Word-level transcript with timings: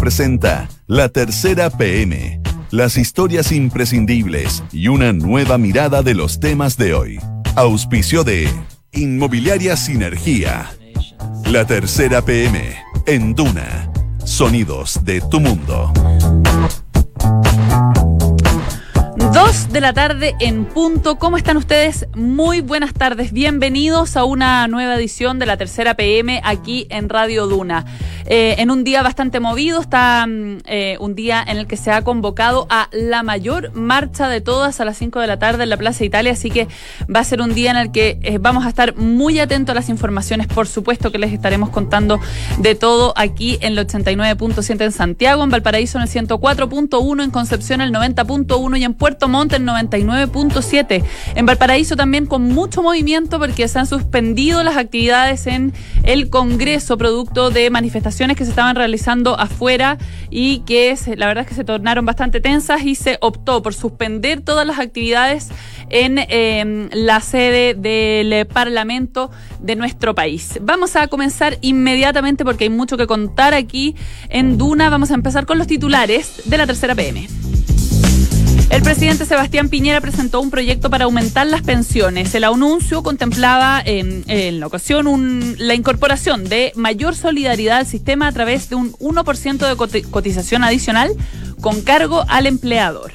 Presenta 0.00 0.68
La 0.86 1.08
Tercera 1.08 1.70
PM, 1.70 2.40
las 2.70 2.96
historias 2.96 3.50
imprescindibles 3.52 4.62
y 4.72 4.88
una 4.88 5.12
nueva 5.12 5.58
mirada 5.58 6.02
de 6.02 6.14
los 6.14 6.38
temas 6.38 6.76
de 6.76 6.94
hoy. 6.94 7.18
Auspicio 7.56 8.22
de 8.22 8.48
Inmobiliaria 8.92 9.76
Sinergia. 9.76 10.70
La 11.46 11.64
Tercera 11.64 12.22
PM 12.22 12.76
en 13.06 13.34
Duna. 13.34 13.90
Sonidos 14.24 15.00
de 15.04 15.20
tu 15.20 15.40
mundo. 15.40 15.92
Dos 19.36 19.70
de 19.70 19.82
la 19.82 19.92
tarde 19.92 20.34
en 20.40 20.64
punto. 20.64 21.16
¿Cómo 21.16 21.36
están 21.36 21.58
ustedes? 21.58 22.06
Muy 22.14 22.62
buenas 22.62 22.94
tardes. 22.94 23.32
Bienvenidos 23.32 24.16
a 24.16 24.24
una 24.24 24.66
nueva 24.66 24.94
edición 24.94 25.38
de 25.38 25.44
la 25.44 25.58
tercera 25.58 25.92
PM 25.92 26.40
aquí 26.42 26.86
en 26.88 27.10
Radio 27.10 27.46
Duna. 27.46 27.84
Eh, 28.24 28.56
en 28.58 28.70
un 28.70 28.82
día 28.82 29.02
bastante 29.02 29.38
movido, 29.38 29.80
está 29.80 30.26
mm, 30.26 30.60
eh, 30.64 30.96
un 31.00 31.14
día 31.14 31.44
en 31.46 31.58
el 31.58 31.66
que 31.66 31.76
se 31.76 31.92
ha 31.92 32.02
convocado 32.02 32.66
a 32.70 32.88
la 32.92 33.22
mayor 33.22 33.72
marcha 33.74 34.28
de 34.28 34.40
todas 34.40 34.80
a 34.80 34.86
las 34.86 34.96
5 34.96 35.20
de 35.20 35.26
la 35.26 35.38
tarde 35.38 35.64
en 35.64 35.68
la 35.68 35.76
Plaza 35.76 36.04
Italia, 36.04 36.32
así 36.32 36.50
que 36.50 36.66
va 37.14 37.20
a 37.20 37.24
ser 37.24 37.40
un 37.42 37.54
día 37.54 37.70
en 37.70 37.76
el 37.76 37.92
que 37.92 38.18
eh, 38.22 38.38
vamos 38.40 38.64
a 38.64 38.70
estar 38.70 38.96
muy 38.96 39.38
atentos 39.38 39.72
a 39.72 39.74
las 39.74 39.90
informaciones, 39.90 40.46
por 40.48 40.66
supuesto 40.66 41.12
que 41.12 41.18
les 41.18 41.32
estaremos 41.32 41.68
contando 41.68 42.18
de 42.58 42.74
todo 42.74 43.12
aquí 43.16 43.58
en 43.60 43.78
el 43.78 43.86
89.7 43.86 44.80
en 44.80 44.92
Santiago, 44.92 45.44
en 45.44 45.50
Valparaíso 45.50 45.98
en 45.98 46.04
el 46.04 46.10
104.1, 46.10 47.22
en 47.22 47.30
Concepción 47.30 47.80
el 47.80 47.92
90.1 47.92 48.78
y 48.78 48.84
en 48.84 48.94
Puerto 48.94 49.25
Montt 49.28 49.52
el 49.52 49.64
99.7. 49.64 51.04
En 51.34 51.46
Valparaíso 51.46 51.96
también 51.96 52.26
con 52.26 52.42
mucho 52.42 52.82
movimiento 52.82 53.38
porque 53.38 53.68
se 53.68 53.78
han 53.78 53.86
suspendido 53.86 54.62
las 54.62 54.76
actividades 54.76 55.46
en 55.46 55.72
el 56.04 56.30
Congreso 56.30 56.98
producto 56.98 57.50
de 57.50 57.70
manifestaciones 57.70 58.36
que 58.36 58.44
se 58.44 58.50
estaban 58.50 58.76
realizando 58.76 59.38
afuera 59.38 59.98
y 60.30 60.60
que 60.60 60.96
la 61.16 61.26
verdad 61.26 61.42
es 61.42 61.48
que 61.48 61.54
se 61.54 61.64
tornaron 61.64 62.04
bastante 62.04 62.40
tensas 62.40 62.82
y 62.82 62.94
se 62.94 63.18
optó 63.20 63.62
por 63.62 63.74
suspender 63.74 64.40
todas 64.40 64.66
las 64.66 64.78
actividades 64.78 65.48
en 65.90 66.18
em, 66.18 66.88
la 66.92 67.20
sede 67.20 67.74
del 67.74 68.46
Parlamento 68.46 69.30
de 69.60 69.76
nuestro 69.76 70.14
país. 70.14 70.58
Vamos 70.60 70.96
a 70.96 71.08
comenzar 71.08 71.58
inmediatamente 71.60 72.44
porque 72.44 72.64
hay 72.64 72.70
mucho 72.70 72.96
que 72.96 73.06
contar 73.06 73.54
aquí 73.54 73.94
en 74.28 74.58
Duna. 74.58 74.90
Vamos 74.90 75.10
a 75.10 75.14
empezar 75.14 75.46
con 75.46 75.58
los 75.58 75.66
titulares 75.66 76.42
de 76.44 76.58
la 76.58 76.66
tercera 76.66 76.94
PM. 76.94 77.26
El 78.68 78.82
presidente 78.82 79.24
Sebastián 79.26 79.68
Piñera 79.68 80.00
presentó 80.00 80.40
un 80.40 80.50
proyecto 80.50 80.90
para 80.90 81.04
aumentar 81.04 81.46
las 81.46 81.62
pensiones. 81.62 82.34
El 82.34 82.44
anuncio 82.44 83.02
contemplaba 83.02 83.80
en, 83.84 84.24
la 84.58 84.66
ocasión 84.66 85.54
la 85.58 85.74
incorporación 85.74 86.44
de 86.44 86.72
mayor 86.74 87.14
solidaridad 87.14 87.78
al 87.78 87.86
sistema 87.86 88.26
a 88.26 88.32
través 88.32 88.68
de 88.68 88.74
un 88.74 88.92
1% 88.94 89.88
de 89.88 90.02
cotización 90.02 90.64
adicional 90.64 91.12
con 91.60 91.80
cargo 91.80 92.24
al 92.28 92.46
empleador. 92.46 93.12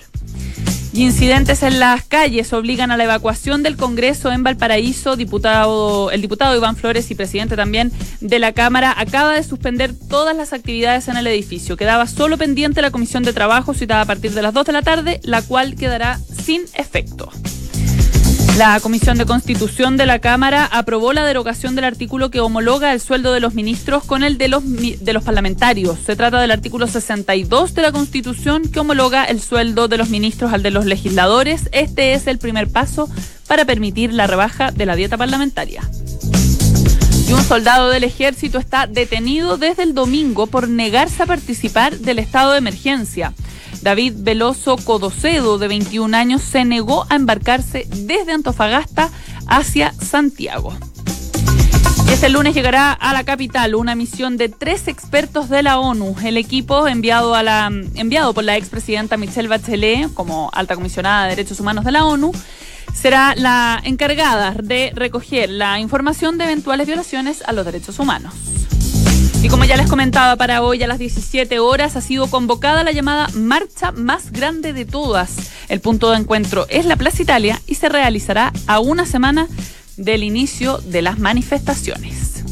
Y 0.94 1.06
incidentes 1.06 1.64
en 1.64 1.80
las 1.80 2.04
calles 2.04 2.52
obligan 2.52 2.92
a 2.92 2.98
la 2.98 3.06
evacuación 3.06 3.64
del 3.64 3.78
Congreso 3.78 4.30
en 4.32 4.44
Valparaíso. 4.44 5.16
Diputado, 5.16 6.12
el 6.12 6.22
diputado 6.22 6.56
Iván 6.56 6.76
Flores 6.76 7.10
y 7.12 7.16
presidente 7.16 7.56
también 7.56 7.94
de 8.20 8.40
la 8.40 8.52
Cámara 8.52 8.94
acaba 8.98 9.34
de 9.34 9.44
suspender 9.44 9.94
todas 10.10 10.36
las 10.36 10.52
actividades 10.52 11.08
en 11.08 11.16
el 11.16 11.28
edificio. 11.28 11.78
Quedaba 11.78 12.08
solo 12.08 12.38
pendiente 12.38 12.82
la 12.82 12.92
comisión 12.92 13.24
de 13.24 13.32
trabajo 13.32 13.74
citada 13.74 14.02
a 14.02 14.06
partir 14.06 14.32
de 14.32 14.42
las 14.42 14.54
2 14.54 14.66
de 14.66 14.74
la 14.74 14.82
tarde, 14.82 15.22
la 15.24 15.42
cual 15.42 15.76
quedará 15.76 16.20
sin 16.44 16.64
efecto. 16.74 17.32
La 18.58 18.80
Comisión 18.82 19.18
de 19.18 19.26
Constitución 19.26 19.96
de 19.98 20.06
la 20.06 20.20
Cámara 20.20 20.66
aprobó 20.66 21.14
la 21.14 21.26
derogación 21.26 21.76
del 21.76 21.86
artículo 21.86 22.30
que 22.30 22.42
homologa 22.42 22.94
el 22.94 23.00
sueldo 23.00 23.32
de 23.32 23.40
los 23.40 23.54
ministros 23.54 24.04
con 24.04 24.24
el 24.24 24.38
de 24.38 24.50
los, 24.50 24.64
de 24.66 25.14
los 25.14 25.24
parlamentarios. 25.24 25.98
Se 26.06 26.16
trata 26.16 26.40
del 26.42 26.52
artículo 26.52 26.86
62 26.88 27.74
de 27.74 27.82
la 27.82 27.92
Constitución 27.92 28.64
que 28.68 28.80
homologa 28.80 29.24
el 29.24 29.42
sueldo 29.42 29.88
de 29.88 29.98
los 29.98 30.10
ministros 30.10 30.52
al 30.54 30.64
de 30.64 30.72
los 30.72 30.86
legisladores. 30.86 31.70
Este 31.72 32.14
es 32.14 32.28
el 32.28 32.40
primer 32.40 32.68
paso 32.70 33.10
para 33.48 33.66
permitir 33.66 34.14
la 34.14 34.28
rebaja 34.28 34.72
de 34.72 34.86
la 34.86 34.96
dieta 34.96 35.18
parlamentaria. 35.18 35.82
Y 37.28 37.34
un 37.34 37.44
soldado 37.44 37.90
del 37.90 38.04
ejército 38.04 38.60
está 38.60 38.86
detenido 38.86 39.58
desde 39.58 39.84
el 39.84 39.94
domingo 39.94 40.48
por 40.48 40.68
negarse 40.68 41.24
a 41.24 41.26
participar 41.26 41.98
del 41.98 42.20
estado 42.20 42.52
de 42.52 42.58
emergencia. 42.58 43.34
David 43.82 44.14
Veloso 44.18 44.78
Codocedo, 44.78 45.58
de 45.58 45.68
21 45.68 46.16
años, 46.16 46.42
se 46.42 46.66
negó 46.66 47.06
a 47.10 47.16
embarcarse 47.16 47.88
desde 47.90 48.32
Antofagasta 48.32 49.10
hacia 49.48 49.94
Santiago. 49.94 50.74
Este 52.12 52.30
lunes 52.30 52.54
llegará 52.54 52.92
a 52.92 53.14
la 53.14 53.24
capital 53.24 53.74
una 53.74 53.96
misión 53.96 54.38
de 54.38 54.50
tres 54.50 54.88
expertos 54.88 55.50
de 55.50 55.64
la 55.64 55.80
ONU. 55.80 56.16
El 56.24 56.38
equipo 56.38 56.88
enviado, 56.88 57.42
la, 57.42 57.72
por 58.36 58.44
la 58.44 58.58
expresidenta 58.58 59.18
Michelle 59.18 59.48
Bachelet 59.48 60.14
como 60.14 60.52
alta 60.54 60.76
comisionada 60.76 61.24
de 61.24 61.30
derechos 61.32 61.60
humanos 61.60 61.86
de 61.86 61.92
la 61.92 62.06
ONU 62.06 62.32
será 62.94 63.34
la 63.36 63.82
encargada 63.84 64.54
de 64.62 64.92
recoger 64.94 65.50
la 65.50 65.80
información 65.80 66.38
de 66.38 66.44
eventuales 66.44 66.86
violaciones 66.86 67.42
a 67.46 67.54
los 67.54 67.66
derechos 67.66 67.98
humanos. 67.98 68.34
Y 69.44 69.50
como 69.50 69.66
ya 69.66 69.76
les 69.76 69.90
comentaba, 69.90 70.36
para 70.36 70.62
hoy 70.62 70.84
a 70.84 70.88
las 70.88 71.00
17 71.00 71.58
horas 71.60 71.96
ha 71.96 72.02
sido 72.02 72.28
convocada 72.28 72.84
la 72.84 72.92
llamada 72.92 73.28
Marcha 73.34 73.92
Más 73.92 74.32
Grande 74.32 74.72
de 74.72 74.86
Todas. 74.86 75.52
El 75.68 75.80
punto 75.80 76.12
de 76.12 76.18
encuentro 76.18 76.68
es 76.70 76.86
la 76.86 76.96
Plaza 76.96 77.24
Italia 77.24 77.60
y 77.66 77.76
se 77.76 77.90
realizará 77.90 78.54
a 78.68 78.80
una 78.80 79.08
semana 79.08 79.48
del 79.98 80.24
inicio 80.24 80.78
de 80.78 81.02
las 81.02 81.18
manifestaciones. 81.18 82.44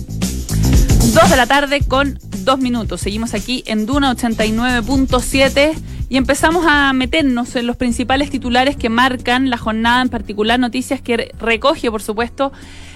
Dos 1.14 1.30
de 1.30 1.36
la 1.36 1.46
tarde 1.46 1.82
con 1.82 2.18
dos 2.40 2.58
minutos. 2.58 3.02
Seguimos 3.02 3.36
aquí 3.36 3.64
en 3.68 3.86
Duna 3.86 4.16
89.7 4.16 5.74
y 6.10 6.18
empezamos 6.18 6.66
a 6.68 6.92
meternos 6.94 7.56
en 7.56 7.68
los 7.68 7.78
principales 7.78 8.32
titulares 8.32 8.76
que 8.76 8.90
marcan 8.90 9.52
la 9.52 9.58
jornada, 9.58 10.02
en 10.02 10.10
particular 10.10 10.60
noticias 10.60 11.02
que 11.02 11.32
recoge, 11.40 11.92
por 11.92 12.02
supuesto, 12.02 12.52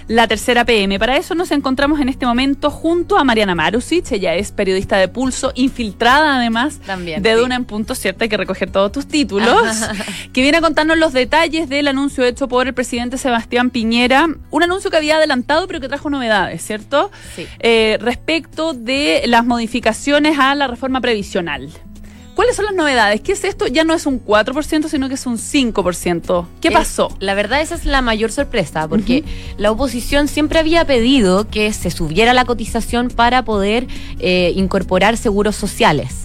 la 0.08 0.28
tercera 0.28 0.64
PM. 0.64 0.98
Para 0.98 1.16
eso 1.16 1.34
nos 1.34 1.50
encontramos 1.50 2.00
en 2.00 2.08
este 2.08 2.26
momento 2.26 2.70
junto 2.70 3.18
a 3.18 3.24
Mariana 3.24 3.54
Marusic, 3.54 4.12
ella 4.12 4.34
es 4.34 4.52
periodista 4.52 4.96
de 4.96 5.08
pulso, 5.08 5.52
infiltrada 5.54 6.36
además 6.38 6.78
También, 6.84 7.22
de 7.22 7.34
sí. 7.34 7.40
Duna 7.40 7.56
en 7.56 7.64
Punto 7.64 7.94
Cierto, 7.94 8.24
hay 8.24 8.28
que 8.28 8.36
recoger 8.36 8.70
todos 8.70 8.92
tus 8.92 9.06
títulos, 9.06 9.62
que 10.32 10.42
viene 10.42 10.58
a 10.58 10.60
contarnos 10.60 10.98
los 10.98 11.12
detalles 11.12 11.68
del 11.68 11.88
anuncio 11.88 12.24
hecho 12.24 12.48
por 12.48 12.66
el 12.66 12.74
presidente 12.74 13.18
Sebastián 13.18 13.70
Piñera, 13.70 14.28
un 14.50 14.62
anuncio 14.62 14.90
que 14.90 14.96
había 14.96 15.16
adelantado 15.16 15.66
pero 15.66 15.80
que 15.80 15.88
trajo 15.88 16.10
novedades, 16.10 16.64
¿cierto? 16.64 17.10
Sí. 17.34 17.46
Eh, 17.60 17.98
respecto 18.00 18.74
de 18.74 19.22
las 19.26 19.44
modificaciones 19.44 20.38
a 20.38 20.54
la 20.54 20.66
reforma 20.66 21.00
previsional. 21.00 21.70
¿Cuáles 22.34 22.56
son 22.56 22.64
las 22.64 22.74
novedades? 22.74 23.20
¿Qué 23.20 23.32
es 23.32 23.44
esto? 23.44 23.66
Ya 23.68 23.84
no 23.84 23.94
es 23.94 24.06
un 24.06 24.24
4%, 24.24 24.88
sino 24.88 25.08
que 25.08 25.14
es 25.14 25.26
un 25.26 25.38
5%. 25.38 26.46
¿Qué 26.60 26.70
pasó? 26.70 27.16
la 27.20 27.34
verdad 27.34 27.60
esa 27.60 27.74
es 27.76 27.84
la 27.84 28.02
mayor 28.02 28.32
sorpresa, 28.32 28.88
porque 28.88 29.24
la 29.56 29.70
oposición 29.70 30.26
siempre 30.26 30.58
había 30.58 30.84
pedido 30.84 31.48
que 31.48 31.72
se 31.72 31.90
subiera 31.90 32.34
la 32.34 32.44
cotización 32.44 33.08
para 33.08 33.44
poder 33.44 33.86
eh, 34.18 34.52
incorporar 34.56 35.16
seguros 35.16 35.54
sociales. 35.56 36.23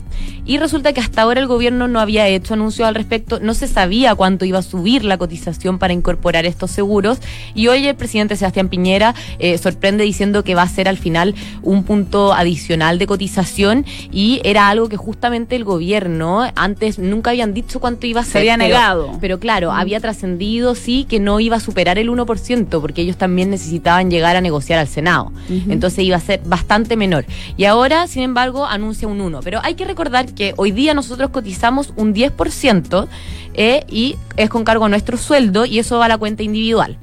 Y 0.49 0.57
resulta 0.57 0.93
que 0.93 0.99
hasta 0.99 1.21
ahora 1.21 1.39
el 1.41 1.45
gobierno 1.45 1.87
no 1.87 1.99
había 1.99 2.27
hecho 2.27 2.55
anuncios 2.55 2.87
al 2.87 2.95
respecto, 2.95 3.39
no 3.39 3.53
se 3.53 3.67
sabía 3.67 4.15
cuánto 4.15 4.45
iba 4.45 4.57
a 4.57 4.63
subir 4.63 5.03
la 5.03 5.19
cotización 5.19 5.77
para 5.77 5.93
incorporar 5.93 6.47
estos 6.47 6.71
seguros. 6.71 7.19
Y 7.53 7.67
hoy 7.67 7.85
el 7.85 7.95
presidente 7.95 8.35
Sebastián 8.35 8.67
Piñera 8.67 9.13
eh, 9.37 9.59
sorprende 9.59 10.05
diciendo 10.05 10.43
que 10.43 10.55
va 10.55 10.63
a 10.63 10.67
ser 10.67 10.87
al 10.87 10.97
final 10.97 11.35
un 11.61 11.83
punto 11.83 12.33
adicional 12.33 12.97
de 12.97 13.05
cotización 13.05 13.85
y 14.11 14.41
era 14.43 14.69
algo 14.69 14.89
que 14.89 14.97
justamente 14.97 15.55
el 15.55 15.65
gobierno 15.65 16.51
antes 16.55 16.97
nunca 16.97 17.29
habían 17.29 17.53
dicho 17.53 17.79
cuánto 17.79 18.07
iba 18.07 18.21
a 18.21 18.25
ser. 18.25 18.37
había 18.37 18.55
pero- 18.57 18.67
negado. 18.67 19.17
Pero 19.21 19.39
claro, 19.39 19.71
había 19.71 19.99
trascendido 19.99 20.73
sí 20.73 21.05
que 21.07 21.19
no 21.19 21.39
iba 21.39 21.57
a 21.57 21.59
superar 21.59 21.99
el 21.99 22.09
1% 22.09 22.81
porque 22.81 23.03
ellos 23.03 23.17
también 23.17 23.51
necesitaban 23.51 24.09
llegar 24.09 24.35
a 24.35 24.41
negociar 24.41 24.79
al 24.79 24.87
Senado. 24.87 25.31
Entonces 25.47 26.03
iba 26.05 26.17
a 26.17 26.21
ser 26.21 26.41
bastante 26.43 26.95
menor. 26.95 27.25
Y 27.55 27.65
ahora, 27.65 28.07
sin 28.07 28.23
embargo, 28.23 28.65
anuncia 28.65 29.07
un 29.07 29.21
1. 29.21 29.41
Pero 29.43 29.59
hay 29.61 29.75
que 29.75 29.85
recordar 29.85 30.25
que 30.33 30.38
hoy 30.57 30.71
día 30.71 30.93
nosotros 30.93 31.29
cotizamos 31.31 31.93
un 31.95 32.13
10% 32.13 33.07
eh, 33.53 33.83
y 33.89 34.15
es 34.37 34.49
con 34.49 34.63
cargo 34.63 34.85
a 34.85 34.89
nuestro 34.89 35.17
sueldo 35.17 35.65
y 35.65 35.79
eso 35.79 35.97
va 35.97 36.05
a 36.05 36.09
la 36.09 36.17
cuenta 36.17 36.43
individual. 36.43 36.97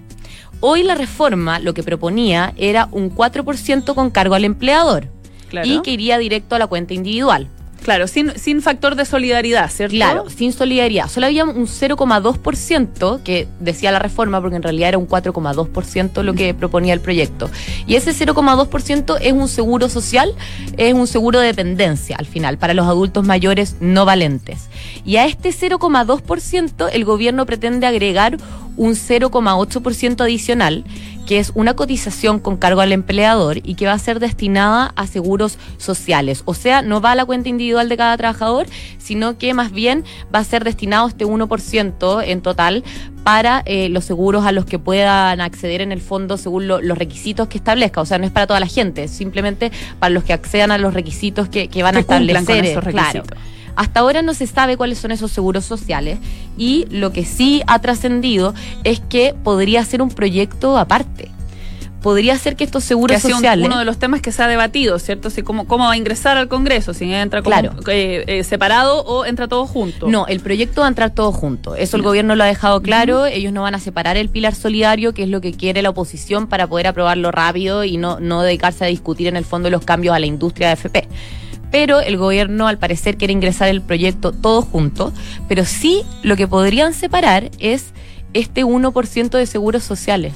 Hoy 0.60 0.82
la 0.82 0.94
reforma 0.94 1.58
lo 1.58 1.74
que 1.74 1.82
proponía 1.82 2.54
era 2.56 2.88
un 2.92 3.14
4% 3.14 3.94
con 3.94 4.10
cargo 4.10 4.34
al 4.34 4.44
empleador 4.44 5.08
Claro. 5.48 5.68
y 5.68 5.80
que 5.82 5.92
iría 5.92 6.18
directo 6.18 6.56
a 6.56 6.58
la 6.58 6.66
cuenta 6.66 6.94
individual. 6.94 7.48
Claro, 7.86 8.08
sin, 8.08 8.36
sin 8.36 8.62
factor 8.62 8.96
de 8.96 9.04
solidaridad, 9.04 9.70
¿cierto? 9.70 9.94
Claro, 9.94 10.28
sin 10.28 10.52
solidaridad. 10.52 11.08
Solo 11.08 11.26
había 11.26 11.44
un 11.44 11.68
0,2% 11.68 13.22
que 13.22 13.46
decía 13.60 13.92
la 13.92 14.00
reforma, 14.00 14.40
porque 14.40 14.56
en 14.56 14.64
realidad 14.64 14.88
era 14.88 14.98
un 14.98 15.06
4,2% 15.06 16.24
lo 16.24 16.34
que 16.34 16.52
proponía 16.52 16.92
el 16.94 16.98
proyecto. 16.98 17.48
Y 17.86 17.94
ese 17.94 18.10
0,2% 18.10 19.18
es 19.20 19.32
un 19.32 19.46
seguro 19.46 19.88
social, 19.88 20.34
es 20.76 20.94
un 20.94 21.06
seguro 21.06 21.38
de 21.38 21.46
dependencia 21.46 22.16
al 22.16 22.26
final, 22.26 22.58
para 22.58 22.74
los 22.74 22.88
adultos 22.88 23.24
mayores 23.24 23.76
no 23.78 24.04
valentes. 24.04 24.68
Y 25.04 25.18
a 25.18 25.26
este 25.26 25.50
0,2% 25.50 26.88
el 26.92 27.04
gobierno 27.04 27.46
pretende 27.46 27.86
agregar 27.86 28.36
un 28.76 28.94
0,8% 28.94 30.20
adicional 30.22 30.84
que 31.26 31.38
es 31.38 31.52
una 31.54 31.74
cotización 31.74 32.38
con 32.38 32.56
cargo 32.56 32.80
al 32.80 32.92
empleador 32.92 33.58
y 33.62 33.74
que 33.74 33.86
va 33.86 33.92
a 33.92 33.98
ser 33.98 34.20
destinada 34.20 34.92
a 34.96 35.06
seguros 35.06 35.58
sociales. 35.76 36.42
O 36.46 36.54
sea, 36.54 36.82
no 36.82 37.00
va 37.00 37.12
a 37.12 37.14
la 37.14 37.24
cuenta 37.24 37.48
individual 37.48 37.88
de 37.88 37.96
cada 37.96 38.16
trabajador, 38.16 38.66
sino 38.98 39.36
que 39.36 39.52
más 39.52 39.72
bien 39.72 40.04
va 40.34 40.38
a 40.38 40.44
ser 40.44 40.64
destinado 40.64 41.08
este 41.08 41.26
1% 41.26 42.22
en 42.24 42.40
total 42.40 42.84
para 43.24 43.62
eh, 43.66 43.88
los 43.88 44.04
seguros 44.04 44.46
a 44.46 44.52
los 44.52 44.64
que 44.66 44.78
puedan 44.78 45.40
acceder 45.40 45.80
en 45.80 45.90
el 45.90 46.00
fondo 46.00 46.36
según 46.36 46.68
los 46.68 46.98
requisitos 46.98 47.48
que 47.48 47.58
establezca. 47.58 48.00
O 48.00 48.06
sea, 48.06 48.18
no 48.18 48.24
es 48.24 48.30
para 48.30 48.46
toda 48.46 48.60
la 48.60 48.68
gente, 48.68 49.08
simplemente 49.08 49.72
para 49.98 50.10
los 50.10 50.22
que 50.24 50.32
accedan 50.32 50.70
a 50.70 50.78
los 50.78 50.94
requisitos 50.94 51.48
que, 51.48 51.68
van 51.82 51.96
a 51.96 52.00
establecer. 52.00 52.64
esos 52.64 52.84
requisitos. 52.84 53.36
Hasta 53.76 54.00
ahora 54.00 54.22
no 54.22 54.34
se 54.34 54.46
sabe 54.46 54.76
cuáles 54.76 54.98
son 54.98 55.12
esos 55.12 55.30
seguros 55.30 55.64
sociales 55.64 56.18
y 56.56 56.86
lo 56.90 57.12
que 57.12 57.24
sí 57.24 57.62
ha 57.66 57.78
trascendido 57.80 58.54
es 58.84 59.00
que 59.00 59.34
podría 59.44 59.84
ser 59.84 60.02
un 60.02 60.08
proyecto 60.08 60.78
aparte 60.78 61.30
podría 62.06 62.38
ser 62.38 62.54
que 62.54 62.62
estos 62.62 62.84
seguros 62.84 63.20
que 63.20 63.32
sociales. 63.32 63.66
uno 63.66 63.80
de 63.80 63.84
los 63.84 63.98
temas 63.98 64.20
que 64.20 64.30
se 64.30 64.40
ha 64.40 64.46
debatido, 64.46 65.00
¿cierto? 65.00 65.28
Si 65.28 65.42
cómo, 65.42 65.66
cómo 65.66 65.86
va 65.86 65.92
a 65.94 65.96
ingresar 65.96 66.36
al 66.36 66.46
Congreso, 66.46 66.94
si 66.94 67.12
entra 67.12 67.42
como, 67.42 67.56
eh, 67.88 68.22
eh, 68.28 68.44
separado 68.44 69.02
o 69.02 69.24
entra 69.24 69.48
todo 69.48 69.66
junto. 69.66 70.06
No, 70.06 70.24
el 70.28 70.38
proyecto 70.38 70.82
va 70.82 70.86
a 70.86 70.88
entrar 70.90 71.10
todo 71.10 71.32
junto. 71.32 71.74
Eso 71.74 71.96
el 71.96 72.04
gobierno 72.04 72.36
lo 72.36 72.44
ha 72.44 72.46
dejado 72.46 72.80
claro. 72.80 73.26
Ellos 73.26 73.52
no 73.52 73.62
van 73.62 73.74
a 73.74 73.80
separar 73.80 74.16
el 74.16 74.28
pilar 74.28 74.54
solidario, 74.54 75.14
que 75.14 75.24
es 75.24 75.28
lo 75.28 75.40
que 75.40 75.52
quiere 75.52 75.82
la 75.82 75.90
oposición 75.90 76.46
para 76.46 76.68
poder 76.68 76.86
aprobarlo 76.86 77.32
rápido 77.32 77.82
y 77.82 77.96
no, 77.96 78.20
no 78.20 78.42
dedicarse 78.42 78.84
a 78.84 78.86
discutir 78.86 79.26
en 79.26 79.34
el 79.34 79.44
fondo 79.44 79.68
los 79.68 79.84
cambios 79.84 80.14
a 80.14 80.20
la 80.20 80.26
industria 80.26 80.68
de 80.68 80.74
FP 80.74 81.08
pero 81.70 82.00
el 82.00 82.16
gobierno 82.16 82.68
al 82.68 82.78
parecer 82.78 83.16
quiere 83.16 83.32
ingresar 83.32 83.68
el 83.68 83.82
proyecto 83.82 84.32
todo 84.32 84.62
junto, 84.62 85.12
pero 85.48 85.64
sí 85.64 86.02
lo 86.22 86.36
que 86.36 86.48
podrían 86.48 86.94
separar 86.94 87.50
es 87.58 87.92
este 88.34 88.64
1% 88.64 89.30
de 89.30 89.46
seguros 89.46 89.82
sociales 89.82 90.34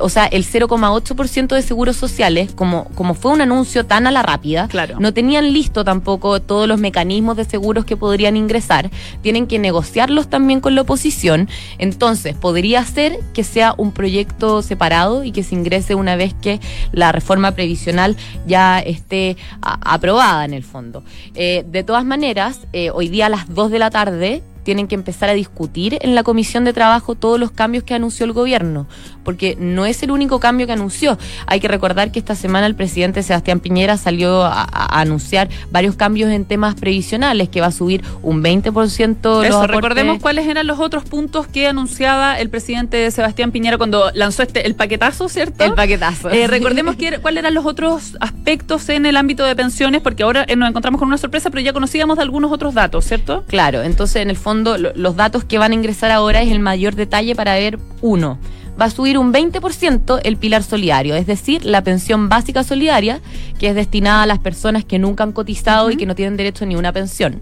o 0.00 0.08
sea, 0.08 0.26
el 0.26 0.44
0,8% 0.44 1.54
de 1.54 1.62
seguros 1.62 1.96
sociales, 1.96 2.52
como, 2.54 2.84
como 2.94 3.14
fue 3.14 3.32
un 3.32 3.40
anuncio 3.40 3.86
tan 3.86 4.06
a 4.06 4.10
la 4.10 4.22
rápida, 4.22 4.68
no 4.98 5.12
tenían 5.12 5.52
listo 5.52 5.84
tampoco 5.84 6.40
todos 6.40 6.68
los 6.68 6.78
mecanismos 6.78 7.36
de 7.36 7.44
seguros 7.44 7.84
que 7.84 7.96
podrían 7.96 8.36
ingresar, 8.36 8.90
tienen 9.22 9.46
que 9.46 9.58
negociarlos 9.58 10.28
también 10.28 10.60
con 10.60 10.74
la 10.74 10.82
oposición, 10.82 11.48
entonces 11.78 12.34
podría 12.34 12.84
ser 12.84 13.18
que 13.34 13.44
sea 13.44 13.74
un 13.76 13.92
proyecto 13.92 14.62
separado 14.62 15.24
y 15.24 15.32
que 15.32 15.42
se 15.42 15.54
ingrese 15.54 15.94
una 15.94 16.16
vez 16.16 16.34
que 16.34 16.60
la 16.92 17.12
reforma 17.12 17.52
previsional 17.52 18.16
ya 18.46 18.78
esté 18.80 19.36
aprobada 19.60 20.44
en 20.44 20.54
el 20.54 20.64
fondo. 20.64 21.04
Eh, 21.34 21.64
de 21.66 21.84
todas 21.84 22.04
maneras, 22.04 22.60
eh, 22.72 22.90
hoy 22.90 23.08
día 23.08 23.26
a 23.26 23.28
las 23.28 23.52
2 23.52 23.70
de 23.70 23.78
la 23.78 23.90
tarde 23.90 24.42
tienen 24.62 24.88
que 24.88 24.94
empezar 24.94 25.28
a 25.28 25.34
discutir 25.34 25.98
en 26.00 26.14
la 26.14 26.22
Comisión 26.22 26.64
de 26.64 26.72
Trabajo 26.72 27.14
todos 27.14 27.38
los 27.38 27.50
cambios 27.50 27.84
que 27.84 27.94
anunció 27.94 28.26
el 28.26 28.32
gobierno, 28.32 28.86
porque 29.24 29.56
no 29.58 29.86
es 29.86 30.02
el 30.02 30.10
único 30.10 30.40
cambio 30.40 30.66
que 30.66 30.72
anunció. 30.72 31.18
Hay 31.46 31.60
que 31.60 31.68
recordar 31.68 32.12
que 32.12 32.18
esta 32.18 32.34
semana 32.34 32.66
el 32.66 32.74
presidente 32.74 33.22
Sebastián 33.22 33.60
Piñera 33.60 33.96
salió 33.96 34.42
a, 34.42 34.62
anunciar 35.00 35.48
varios 35.70 35.96
cambios 35.96 36.30
en 36.30 36.44
temas 36.44 36.74
previsionales, 36.74 37.48
que 37.48 37.60
va 37.60 37.68
a 37.68 37.72
subir 37.72 38.02
un 38.22 38.42
20% 38.42 39.44
Eso, 39.44 39.66
recordemos 39.66 40.18
cuáles 40.20 40.46
eran 40.46 40.66
los 40.66 40.78
otros 40.78 41.04
puntos 41.04 41.46
que 41.46 41.66
anunciaba 41.66 42.38
el 42.38 42.50
presidente 42.50 43.10
Sebastián 43.10 43.52
Piñera 43.52 43.78
cuando 43.78 44.10
lanzó 44.14 44.42
este 44.42 44.66
el 44.66 44.74
paquetazo, 44.74 45.28
¿cierto? 45.28 45.64
El 45.64 45.74
paquetazo. 45.74 46.30
Eh, 46.30 46.46
recordemos 46.46 46.96
que, 46.96 47.18
cuáles 47.18 47.40
eran 47.40 47.54
los 47.54 47.66
otros 47.66 48.16
aspectos 48.20 48.88
en 48.88 49.06
el 49.06 49.16
ámbito 49.16 49.44
de 49.44 49.56
pensiones, 49.56 50.00
porque 50.00 50.22
ahora 50.22 50.44
eh, 50.48 50.56
nos 50.56 50.68
encontramos 50.68 50.98
con 50.98 51.08
una 51.08 51.18
sorpresa, 51.18 51.50
pero 51.50 51.62
ya 51.62 51.72
conocíamos 51.72 52.16
de 52.16 52.22
algunos 52.22 52.52
otros 52.52 52.74
datos, 52.74 53.04
¿cierto? 53.04 53.44
Claro, 53.46 53.82
entonces 53.82 54.22
en 54.22 54.30
el 54.30 54.36
fondo 54.36 54.76
los 54.78 55.16
datos 55.16 55.44
que 55.44 55.58
van 55.58 55.72
a 55.72 55.74
ingresar 55.74 56.10
ahora 56.10 56.42
es 56.42 56.50
el 56.50 56.60
mayor 56.60 56.94
detalle 56.94 57.34
para 57.34 57.54
ver 57.54 57.78
uno. 58.00 58.38
Va 58.80 58.86
a 58.86 58.90
subir 58.90 59.18
un 59.18 59.32
20% 59.32 60.20
el 60.22 60.36
pilar 60.36 60.62
solidario, 60.62 61.14
es 61.14 61.26
decir, 61.26 61.64
la 61.64 61.82
pensión 61.82 62.28
básica 62.28 62.64
solidaria, 62.64 63.20
que 63.58 63.68
es 63.68 63.74
destinada 63.74 64.22
a 64.22 64.26
las 64.26 64.38
personas 64.38 64.84
que 64.84 64.98
nunca 64.98 65.24
han 65.24 65.32
cotizado 65.32 65.90
y 65.90 65.96
que 65.96 66.06
no 66.06 66.14
tienen 66.14 66.36
derecho 66.36 66.66
ni 66.66 66.76
una 66.76 66.92
pensión 66.92 67.40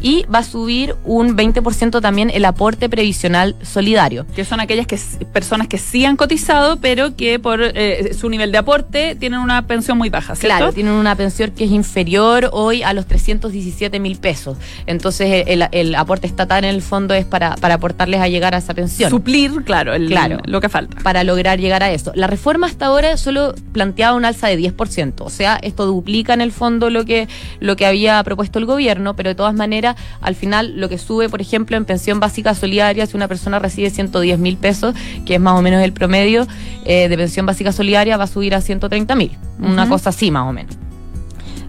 y 0.00 0.24
va 0.32 0.40
a 0.40 0.44
subir 0.44 0.94
un 1.04 1.36
20% 1.36 2.00
también 2.00 2.30
el 2.30 2.44
aporte 2.44 2.88
previsional 2.88 3.56
solidario. 3.62 4.26
Que 4.34 4.44
son 4.44 4.60
aquellas 4.60 4.86
que, 4.86 4.98
personas 5.32 5.68
que 5.68 5.78
sí 5.78 6.04
han 6.04 6.16
cotizado, 6.16 6.76
pero 6.78 7.16
que 7.16 7.38
por 7.38 7.60
eh, 7.62 8.14
su 8.14 8.28
nivel 8.28 8.52
de 8.52 8.58
aporte 8.58 9.16
tienen 9.16 9.40
una 9.40 9.66
pensión 9.66 9.98
muy 9.98 10.10
baja, 10.10 10.34
¿cierto? 10.34 10.56
Claro, 10.56 10.72
tienen 10.72 10.92
una 10.92 11.14
pensión 11.14 11.52
que 11.52 11.64
es 11.64 11.70
inferior 11.70 12.50
hoy 12.52 12.82
a 12.82 12.92
los 12.92 13.06
317 13.06 13.98
mil 14.00 14.18
pesos. 14.18 14.56
Entonces 14.86 15.44
el, 15.46 15.94
aporte 15.94 16.26
estatal 16.26 16.64
en 16.64 16.74
el 16.74 16.82
fondo 16.82 17.14
es 17.14 17.24
para, 17.24 17.56
para 17.56 17.74
aportarles 17.74 18.20
a 18.20 18.28
llegar 18.28 18.54
a 18.54 18.58
esa 18.58 18.74
pensión. 18.74 19.10
Suplir, 19.10 19.64
claro, 19.64 19.92
claro, 20.06 20.38
lo 20.44 20.60
que 20.60 20.68
falta. 20.68 21.02
Para 21.02 21.24
lograr 21.24 21.58
llegar 21.58 21.82
a 21.82 21.90
eso. 21.90 22.12
La 22.14 22.26
reforma 22.26 22.66
hasta 22.66 22.86
ahora 22.86 23.16
solo 23.16 23.54
planteaba 23.72 24.16
un 24.16 24.24
alza 24.24 24.48
de 24.48 24.58
10%, 24.58 25.14
o 25.20 25.30
sea, 25.30 25.58
esto 25.62 25.86
duplica 25.86 26.34
en 26.34 26.40
el 26.40 26.52
fondo 26.52 26.90
lo 26.90 27.04
que, 27.04 27.28
lo 27.60 27.76
que 27.76 27.86
había 27.86 28.22
propuesto 28.24 28.58
el 28.58 28.66
gobierno, 28.66 29.14
pero 29.14 29.30
de 29.30 29.34
todas 29.34 29.54
maneras 29.54 29.85
al 30.20 30.34
final 30.34 30.80
lo 30.80 30.88
que 30.88 30.98
sube, 30.98 31.28
por 31.28 31.40
ejemplo, 31.40 31.76
en 31.76 31.84
pensión 31.84 32.18
básica 32.18 32.54
solidaria, 32.54 33.06
si 33.06 33.16
una 33.16 33.28
persona 33.28 33.58
recibe 33.58 33.90
110 33.90 34.38
mil 34.38 34.56
pesos, 34.56 34.94
que 35.26 35.34
es 35.34 35.40
más 35.40 35.58
o 35.58 35.62
menos 35.62 35.82
el 35.82 35.92
promedio 35.92 36.46
eh, 36.84 37.08
de 37.08 37.16
pensión 37.16 37.46
básica 37.46 37.70
solidaria, 37.70 38.16
va 38.16 38.24
a 38.24 38.26
subir 38.26 38.54
a 38.54 38.60
130 38.60 39.14
mil, 39.14 39.32
una 39.60 39.88
cosa 39.88 40.10
así 40.10 40.30
más 40.30 40.48
o 40.48 40.52
menos. 40.52 40.76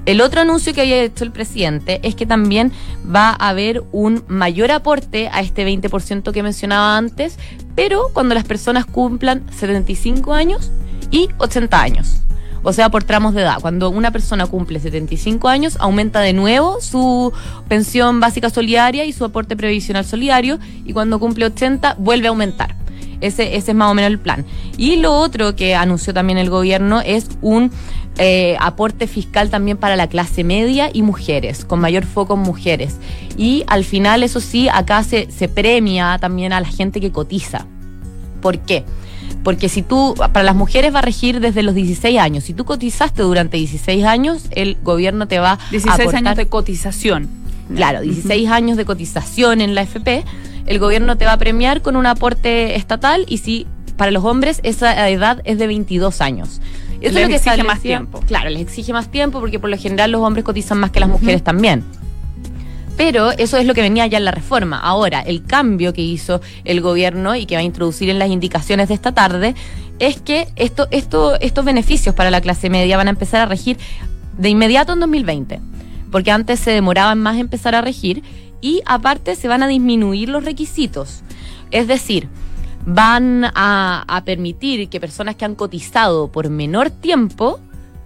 El 0.05 0.21
otro 0.21 0.39
anuncio 0.39 0.73
que 0.73 0.79
había 0.79 1.03
hecho 1.03 1.25
el 1.25 1.31
presidente 1.31 1.99
es 2.01 2.15
que 2.15 2.25
también 2.25 2.71
va 3.13 3.31
a 3.31 3.49
haber 3.49 3.83
un 3.91 4.23
mayor 4.29 4.71
aporte 4.71 5.29
a 5.33 5.41
este 5.41 5.67
20% 5.67 6.31
que 6.31 6.43
mencionaba 6.43 6.95
antes, 6.95 7.37
pero 7.75 8.09
cuando 8.13 8.33
las 8.33 8.45
personas 8.45 8.85
cumplan 8.85 9.43
75 9.51 10.33
años 10.33 10.71
y 11.11 11.27
80 11.39 11.81
años 11.81 12.21
o 12.63 12.73
sea, 12.73 12.89
por 12.89 13.03
tramos 13.03 13.33
de 13.33 13.41
edad. 13.41 13.59
Cuando 13.61 13.89
una 13.89 14.11
persona 14.11 14.45
cumple 14.45 14.79
75 14.79 15.47
años, 15.47 15.77
aumenta 15.79 16.21
de 16.21 16.33
nuevo 16.33 16.81
su 16.81 17.31
pensión 17.67 18.19
básica 18.19 18.49
solidaria 18.49 19.05
y 19.05 19.13
su 19.13 19.25
aporte 19.25 19.55
previsional 19.55 20.05
solidario, 20.05 20.59
y 20.85 20.93
cuando 20.93 21.19
cumple 21.19 21.45
80, 21.45 21.95
vuelve 21.99 22.27
a 22.27 22.29
aumentar. 22.29 22.75
Ese, 23.19 23.55
es 23.55 23.73
más 23.73 23.91
o 23.91 23.93
menos 23.95 24.11
el 24.11 24.19
plan. 24.19 24.45
Y 24.77 24.97
lo 24.97 25.13
otro 25.13 25.55
que 25.55 25.75
anunció 25.75 26.13
también 26.13 26.37
el 26.37 26.51
gobierno 26.51 27.01
es 27.01 27.27
un 27.41 27.71
eh, 28.19 28.55
aporte 28.59 29.07
fiscal 29.07 29.49
también 29.49 29.77
para 29.77 29.95
la 29.95 30.07
clase 30.07 30.43
media 30.43 30.89
y 30.93 31.01
mujeres, 31.01 31.65
con 31.65 31.79
mayor 31.79 32.05
foco 32.05 32.35
en 32.35 32.41
mujeres. 32.41 32.97
Y 33.35 33.63
al 33.67 33.83
final, 33.83 34.21
eso 34.21 34.39
sí, 34.39 34.69
acá 34.71 35.03
se 35.03 35.49
premia 35.49 36.17
también 36.19 36.53
a 36.53 36.61
la 36.61 36.67
gente 36.67 37.01
que 37.01 37.11
cotiza. 37.11 37.65
¿Por 38.41 38.59
qué? 38.59 38.85
Porque 39.47 39.69
si 39.69 39.81
tú, 39.81 40.13
para 40.17 40.43
las 40.43 40.57
mujeres 40.57 40.93
va 40.93 40.99
a 40.99 41.01
regir 41.01 41.39
desde 41.39 41.63
los 41.63 41.73
16 41.73 42.19
años. 42.19 42.43
Si 42.43 42.53
tú 42.53 42.65
cotizaste 42.65 43.21
durante 43.21 43.55
16 43.55 44.03
años, 44.03 44.43
el 44.51 44.75
gobierno 44.83 45.29
te 45.29 45.39
va 45.39 45.53
a 45.53 45.59
16 45.71 46.13
años 46.15 46.35
de 46.35 46.47
cotización. 46.47 47.29
Claro, 47.73 48.01
16 48.01 48.49
años 48.49 48.75
de 48.75 48.83
cotización 48.83 49.61
en 49.61 49.73
la 49.73 49.83
FP. 49.83 50.25
El 50.65 50.79
gobierno 50.79 51.17
te 51.17 51.23
va 51.23 51.31
a 51.31 51.37
premiar 51.37 51.81
con 51.81 51.95
un 51.95 52.07
aporte 52.07 52.75
estatal 52.75 53.23
y 53.29 53.37
si 53.37 53.67
para 53.95 54.11
los 54.11 54.25
hombres 54.25 54.59
esa 54.63 55.09
edad 55.09 55.41
es 55.45 55.57
de 55.59 55.67
22 55.67 56.19
años. 56.19 56.59
Eso 56.99 57.13
les 57.13 57.15
es 57.15 57.21
lo 57.21 57.27
que 57.29 57.35
exige 57.35 57.63
más 57.63 57.79
tiempo. 57.79 58.19
Claro, 58.27 58.49
les 58.49 58.61
exige 58.61 58.91
más 58.91 59.09
tiempo 59.09 59.39
porque 59.39 59.59
por 59.59 59.69
lo 59.69 59.77
general 59.77 60.11
los 60.11 60.19
hombres 60.23 60.43
cotizan 60.43 60.77
más 60.77 60.91
que 60.91 60.99
las 60.99 61.07
mujeres 61.07 61.41
también. 61.41 61.85
Pero 62.97 63.31
eso 63.31 63.57
es 63.57 63.65
lo 63.65 63.75
que 63.75 63.81
venía 63.81 64.07
ya 64.07 64.17
en 64.17 64.25
la 64.25 64.31
reforma. 64.31 64.79
Ahora, 64.79 65.21
el 65.21 65.43
cambio 65.43 65.93
que 65.93 66.01
hizo 66.01 66.41
el 66.65 66.81
gobierno 66.81 67.35
y 67.35 67.45
que 67.45 67.55
va 67.55 67.61
a 67.61 67.63
introducir 67.63 68.09
en 68.09 68.17
las 68.17 68.29
indicaciones 68.29 68.87
de 68.87 68.95
esta 68.95 69.13
tarde 69.13 69.53
es 69.99 70.19
que 70.19 70.47
esto, 70.55 70.87
esto, 70.89 71.39
estos 71.39 71.63
beneficios 71.63 72.15
para 72.15 72.31
la 72.31 72.41
clase 72.41 72.69
media 72.71 72.97
van 72.97 73.07
a 73.07 73.11
empezar 73.11 73.41
a 73.41 73.45
regir 73.45 73.77
de 74.37 74.49
inmediato 74.49 74.93
en 74.93 74.99
2020, 74.99 75.61
porque 76.11 76.31
antes 76.31 76.59
se 76.59 76.71
demoraban 76.71 77.19
más 77.19 77.37
empezar 77.37 77.75
a 77.75 77.81
regir 77.81 78.23
y 78.61 78.81
aparte 78.85 79.35
se 79.35 79.47
van 79.47 79.61
a 79.61 79.67
disminuir 79.67 80.29
los 80.29 80.43
requisitos. 80.43 81.21
Es 81.69 81.87
decir, 81.87 82.27
van 82.85 83.45
a, 83.45 84.05
a 84.07 84.23
permitir 84.23 84.89
que 84.89 84.99
personas 84.99 85.35
que 85.35 85.45
han 85.45 85.55
cotizado 85.55 86.31
por 86.31 86.49
menor 86.49 86.89
tiempo 86.89 87.59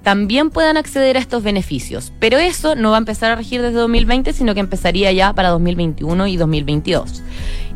también 0.04 0.50
puedan 0.50 0.78
acceder 0.78 1.18
a 1.18 1.20
estos 1.20 1.44
beneficios. 1.44 2.12
Pero 2.20 2.38
eso 2.38 2.76
no 2.76 2.92
va 2.92 2.98
a 2.98 3.00
empezar 3.00 3.32
a 3.32 3.36
regir 3.36 3.62
desde 3.62 3.78
2020, 3.78 4.34
sino 4.34 4.54
que 4.54 4.60
empezaría 4.60 5.12
ya 5.12 5.34
para 5.34 5.50
2021 5.50 6.28
y 6.28 6.38
2022. 6.38 7.24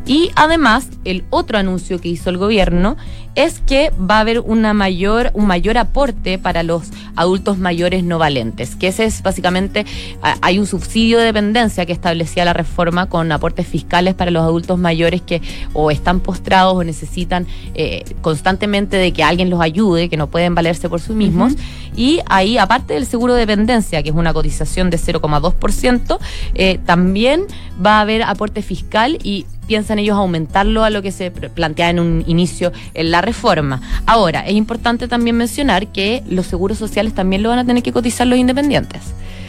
Y 0.06 0.30
además, 0.36 0.88
el 1.04 1.24
otro 1.30 1.58
anuncio 1.58 2.00
que 2.00 2.08
hizo 2.08 2.30
el 2.30 2.38
gobierno 2.38 2.96
es 3.34 3.60
que 3.60 3.90
va 3.98 4.18
a 4.18 4.20
haber 4.20 4.40
una 4.40 4.72
mayor, 4.72 5.30
un 5.34 5.46
mayor 5.46 5.76
aporte 5.78 6.38
para 6.38 6.62
los 6.62 6.84
adultos 7.16 7.58
mayores 7.58 8.04
no 8.04 8.18
valentes, 8.18 8.76
que 8.76 8.88
ese 8.88 9.04
es 9.04 9.22
básicamente, 9.22 9.84
hay 10.22 10.58
un 10.58 10.66
subsidio 10.66 11.18
de 11.18 11.24
dependencia 11.24 11.84
que 11.86 11.92
establecía 11.92 12.44
la 12.44 12.54
reforma 12.54 13.08
con 13.08 13.30
aportes 13.32 13.66
fiscales 13.66 14.14
para 14.14 14.30
los 14.30 14.42
adultos 14.42 14.78
mayores 14.78 15.22
que 15.22 15.42
o 15.74 15.90
están 15.90 16.20
postrados 16.20 16.76
o 16.76 16.84
necesitan 16.84 17.46
eh, 17.74 18.04
constantemente 18.22 18.96
de 18.96 19.12
que 19.12 19.22
alguien 19.22 19.50
los 19.50 19.60
ayude, 19.60 20.08
que 20.08 20.16
no 20.16 20.28
pueden 20.28 20.54
valerse 20.54 20.88
por 20.88 21.00
sí 21.00 21.12
mismos. 21.12 21.54
Y 21.94 22.15
ahí, 22.26 22.58
aparte 22.58 22.94
del 22.94 23.06
seguro 23.06 23.34
de 23.34 23.40
dependencia, 23.40 24.02
que 24.02 24.10
es 24.10 24.14
una 24.14 24.32
cotización 24.32 24.90
de 24.90 24.98
0,2%, 24.98 26.18
eh, 26.54 26.78
también 26.84 27.44
va 27.84 27.98
a 27.98 28.00
haber 28.02 28.22
aporte 28.22 28.62
fiscal 28.62 29.18
y 29.22 29.46
piensan 29.66 29.98
ellos 29.98 30.16
aumentarlo 30.16 30.84
a 30.84 30.90
lo 30.90 31.02
que 31.02 31.12
se 31.12 31.30
plantea 31.30 31.90
en 31.90 32.00
un 32.00 32.24
inicio 32.26 32.72
en 32.94 33.10
la 33.10 33.20
reforma. 33.20 33.80
Ahora, 34.06 34.46
es 34.46 34.54
importante 34.54 35.08
también 35.08 35.36
mencionar 35.36 35.88
que 35.88 36.22
los 36.28 36.46
seguros 36.46 36.78
sociales 36.78 37.14
también 37.14 37.42
lo 37.42 37.48
van 37.50 37.58
a 37.58 37.64
tener 37.64 37.82
que 37.82 37.92
cotizar 37.92 38.26
los 38.26 38.38
independientes. 38.38 39.02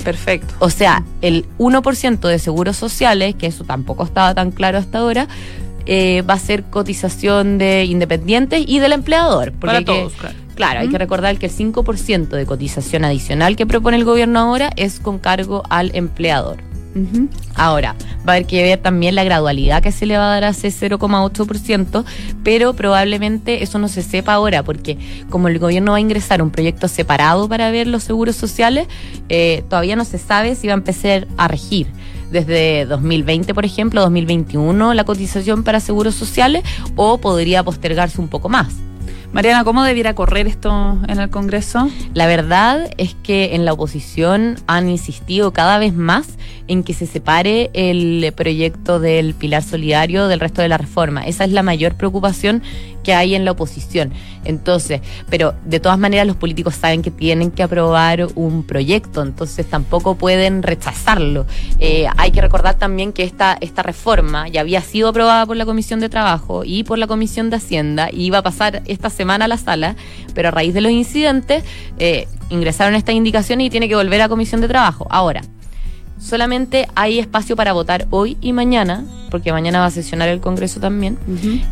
Perfecto. 0.03 0.53
O 0.59 0.69
sea, 0.69 1.03
el 1.21 1.45
1% 1.59 2.27
de 2.27 2.39
seguros 2.39 2.77
sociales, 2.77 3.35
que 3.35 3.47
eso 3.47 3.63
tampoco 3.63 4.03
estaba 4.03 4.33
tan 4.33 4.51
claro 4.51 4.77
hasta 4.77 4.99
ahora, 4.99 5.27
eh, 5.85 6.21
va 6.21 6.33
a 6.33 6.39
ser 6.39 6.63
cotización 6.63 7.57
de 7.57 7.85
independientes 7.85 8.63
y 8.67 8.79
del 8.79 8.93
empleador. 8.93 9.53
Para 9.53 9.83
todos, 9.83 10.13
claro. 10.13 10.46
Claro, 10.57 10.79
hay 10.79 10.89
que 10.89 10.97
recordar 10.97 11.37
que 11.37 11.45
el 11.45 11.51
5% 11.51 12.29
de 12.29 12.47
cotización 12.47 13.05
adicional 13.05 13.55
que 13.55 13.67
propone 13.67 13.95
el 13.95 14.05
gobierno 14.05 14.39
ahora 14.39 14.71
es 14.75 14.99
con 14.99 15.19
cargo 15.19 15.61
al 15.69 15.95
empleador. 15.95 16.57
Ahora, 17.53 17.95
va 18.27 18.33
a 18.33 18.35
haber 18.37 18.47
que 18.47 18.63
ver 18.63 18.79
también 18.79 19.13
la 19.13 19.23
gradualidad 19.23 19.83
que 19.83 19.91
se 19.91 20.07
le 20.07 20.17
va 20.17 20.25
a 20.25 20.33
dar 20.33 20.45
a 20.45 20.49
ese 20.49 20.69
0,8%, 20.69 22.03
pero 22.43 22.73
probablemente 22.73 23.61
eso 23.61 23.77
no 23.77 23.87
se 23.87 24.01
sepa 24.01 24.33
ahora, 24.33 24.63
porque 24.63 24.97
como 25.29 25.47
el 25.47 25.59
gobierno 25.59 25.91
va 25.91 25.97
a 25.97 26.01
ingresar 26.01 26.41
un 26.41 26.49
proyecto 26.49 26.87
separado 26.87 27.47
para 27.47 27.69
ver 27.69 27.85
los 27.85 28.01
seguros 28.01 28.35
sociales, 28.35 28.87
eh, 29.29 29.63
todavía 29.69 29.95
no 29.95 30.05
se 30.05 30.17
sabe 30.17 30.55
si 30.55 30.65
va 30.65 30.73
a 30.73 30.77
empezar 30.77 31.27
a 31.37 31.47
regir 31.47 31.85
desde 32.31 32.87
2020, 32.87 33.53
por 33.53 33.63
ejemplo, 33.63 34.01
2021, 34.01 34.95
la 34.95 35.03
cotización 35.03 35.63
para 35.63 35.79
seguros 35.81 36.15
sociales, 36.15 36.63
o 36.95 37.19
podría 37.19 37.61
postergarse 37.61 38.19
un 38.19 38.27
poco 38.27 38.49
más. 38.49 38.73
Mariana, 39.33 39.63
¿cómo 39.63 39.83
debiera 39.83 40.15
correr 40.15 40.47
esto 40.47 40.97
en 41.07 41.19
el 41.19 41.29
Congreso? 41.29 41.89
La 42.13 42.27
verdad 42.27 42.89
es 42.97 43.15
que 43.23 43.55
en 43.55 43.65
la 43.65 43.73
oposición 43.73 44.55
han 44.67 44.89
insistido 44.89 45.51
cada 45.51 45.77
vez 45.79 45.93
más 45.93 46.37
en 46.67 46.83
que 46.83 46.93
se 46.93 47.05
separe 47.05 47.69
el 47.73 48.33
proyecto 48.35 48.99
del 48.99 49.33
pilar 49.33 49.63
solidario 49.63 50.27
del 50.27 50.39
resto 50.39 50.61
de 50.61 50.69
la 50.69 50.77
reforma. 50.77 51.21
Esa 51.25 51.43
es 51.43 51.51
la 51.51 51.61
mayor 51.61 51.95
preocupación 51.95 52.63
que 53.07 53.13
hay 53.13 53.35
en 53.35 53.45
la 53.45 53.51
oposición. 53.51 54.11
Entonces, 54.43 54.99
pero 55.29 55.53
de 55.63 55.79
todas 55.79 55.97
maneras 55.97 56.27
los 56.27 56.35
políticos 56.35 56.75
saben 56.75 57.01
que 57.01 57.09
tienen 57.09 57.51
que 57.51 57.63
aprobar 57.63 58.27
un 58.35 58.63
proyecto, 58.63 59.21
entonces 59.21 59.65
tampoco 59.65 60.15
pueden 60.15 60.61
rechazarlo. 60.61 61.45
Eh, 61.79 62.05
hay 62.17 62.31
que 62.31 62.41
recordar 62.41 62.75
también 62.75 63.13
que 63.13 63.23
esta, 63.23 63.57
esta 63.61 63.81
reforma 63.81 64.49
ya 64.49 64.59
había 64.59 64.81
sido 64.81 65.07
aprobada 65.07 65.45
por 65.45 65.55
la 65.55 65.65
Comisión 65.65 66.01
de 66.01 66.09
Trabajo 66.09 66.65
y 66.65 66.83
por 66.83 66.97
la 66.97 67.07
Comisión 67.07 67.49
de 67.49 67.55
Hacienda 67.55 68.09
y 68.11 68.25
iba 68.25 68.39
a 68.39 68.43
pasar 68.43 68.81
esta 68.87 69.09
semana 69.09 69.45
a 69.45 69.47
la 69.47 69.57
sala, 69.57 69.95
pero 70.35 70.49
a 70.49 70.51
raíz 70.51 70.73
de 70.73 70.81
los 70.81 70.91
incidentes 70.91 71.63
eh, 71.99 72.27
ingresaron 72.49 72.93
estas 72.93 73.15
indicaciones 73.15 73.67
y 73.67 73.69
tiene 73.69 73.87
que 73.87 73.95
volver 73.95 74.21
a 74.21 74.27
Comisión 74.27 74.59
de 74.59 74.67
Trabajo. 74.67 75.07
Ahora, 75.09 75.43
solamente 76.19 76.89
hay 76.93 77.19
espacio 77.19 77.55
para 77.55 77.71
votar 77.71 78.05
hoy 78.09 78.35
y 78.41 78.51
mañana, 78.51 79.05
porque 79.29 79.51
mañana 79.51 79.79
va 79.79 79.85
a 79.85 79.91
sesionar 79.91 80.29
el 80.29 80.39
Congreso 80.39 80.79
también, 80.79 81.17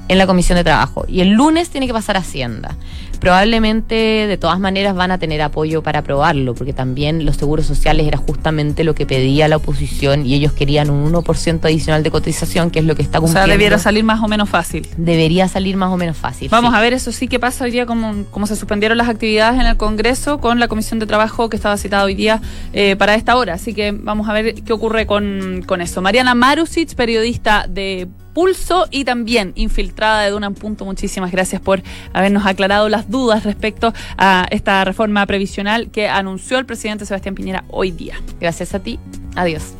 en 0.07 0.17
la 0.17 0.27
Comisión 0.27 0.57
de 0.57 0.63
Trabajo. 0.63 1.05
Y 1.07 1.21
el 1.21 1.31
lunes 1.31 1.69
tiene 1.69 1.87
que 1.87 1.93
pasar 1.93 2.17
Hacienda. 2.17 2.75
Probablemente, 3.19 3.95
de 3.95 4.37
todas 4.37 4.59
maneras, 4.59 4.93
van 4.93 5.11
a 5.11 5.17
tener 5.17 5.41
apoyo 5.41 5.81
para 5.81 5.99
aprobarlo, 5.99 6.53
porque 6.53 6.73
también 6.73 7.25
los 7.25 7.37
seguros 7.37 7.65
sociales 7.65 8.07
era 8.07 8.17
justamente 8.17 8.83
lo 8.83 8.93
que 8.93 9.05
pedía 9.05 9.47
la 9.47 9.57
oposición 9.57 10.25
y 10.25 10.33
ellos 10.33 10.51
querían 10.53 10.89
un 10.89 11.11
1% 11.11 11.63
adicional 11.63 12.03
de 12.03 12.11
cotización, 12.11 12.69
que 12.69 12.79
es 12.79 12.85
lo 12.85 12.95
que 12.95 13.01
está 13.01 13.19
cumpliendo. 13.19 13.45
O 13.45 13.45
sea, 13.45 13.51
debiera 13.51 13.79
salir 13.79 14.03
más 14.03 14.21
o 14.21 14.27
menos 14.27 14.49
fácil. 14.49 14.87
Debería 14.97 15.47
salir 15.47 15.77
más 15.77 15.91
o 15.91 15.97
menos 15.97 16.17
fácil. 16.17 16.49
Vamos 16.49 16.73
a 16.73 16.81
ver, 16.81 16.93
eso 16.93 17.11
sí, 17.11 17.27
qué 17.27 17.39
pasa 17.39 17.63
hoy 17.63 17.71
día, 17.71 17.85
cómo, 17.85 18.25
cómo 18.31 18.47
se 18.47 18.55
suspendieron 18.55 18.97
las 18.97 19.09
actividades 19.09 19.59
en 19.59 19.65
el 19.65 19.77
Congreso 19.77 20.39
con 20.39 20.59
la 20.59 20.67
Comisión 20.67 20.99
de 20.99 21.05
Trabajo 21.05 21.49
que 21.49 21.55
estaba 21.55 21.77
citada 21.77 22.03
hoy 22.03 22.15
día 22.15 22.41
eh, 22.73 22.95
para 22.95 23.15
esta 23.15 23.35
hora. 23.37 23.53
Así 23.55 23.73
que 23.73 23.91
vamos 23.91 24.29
a 24.29 24.33
ver 24.33 24.55
qué 24.55 24.73
ocurre 24.73 25.05
con, 25.05 25.63
con 25.65 25.81
eso. 25.81 26.01
Mariana 26.01 26.35
Marusic, 26.35 26.93
periodista 26.95 27.44
de 27.67 28.07
Pulso 28.33 28.87
y 28.91 29.05
también 29.05 29.53
infiltrada 29.55 30.23
de 30.23 30.31
Duna 30.31 30.47
en 30.47 30.55
Punto. 30.55 30.83
Muchísimas 30.83 31.31
gracias 31.31 31.61
por 31.61 31.81
habernos 32.11 32.45
aclarado 32.45 32.89
las 32.89 33.09
dudas 33.09 33.43
respecto 33.43 33.93
a 34.17 34.45
esta 34.51 34.83
reforma 34.83 35.25
previsional 35.25 35.89
que 35.89 36.09
anunció 36.09 36.57
el 36.57 36.65
presidente 36.65 37.05
Sebastián 37.05 37.35
Piñera 37.35 37.63
hoy 37.69 37.91
día. 37.91 38.15
Gracias 38.39 38.73
a 38.73 38.79
ti. 38.79 38.99
Adiós. 39.35 39.73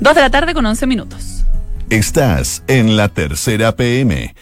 Dos 0.00 0.14
de 0.14 0.20
la 0.20 0.30
tarde 0.30 0.54
con 0.54 0.64
11 0.64 0.86
minutos. 0.86 1.44
Estás 1.90 2.62
en 2.66 2.96
la 2.96 3.08
tercera 3.08 3.76
PM 3.76 4.34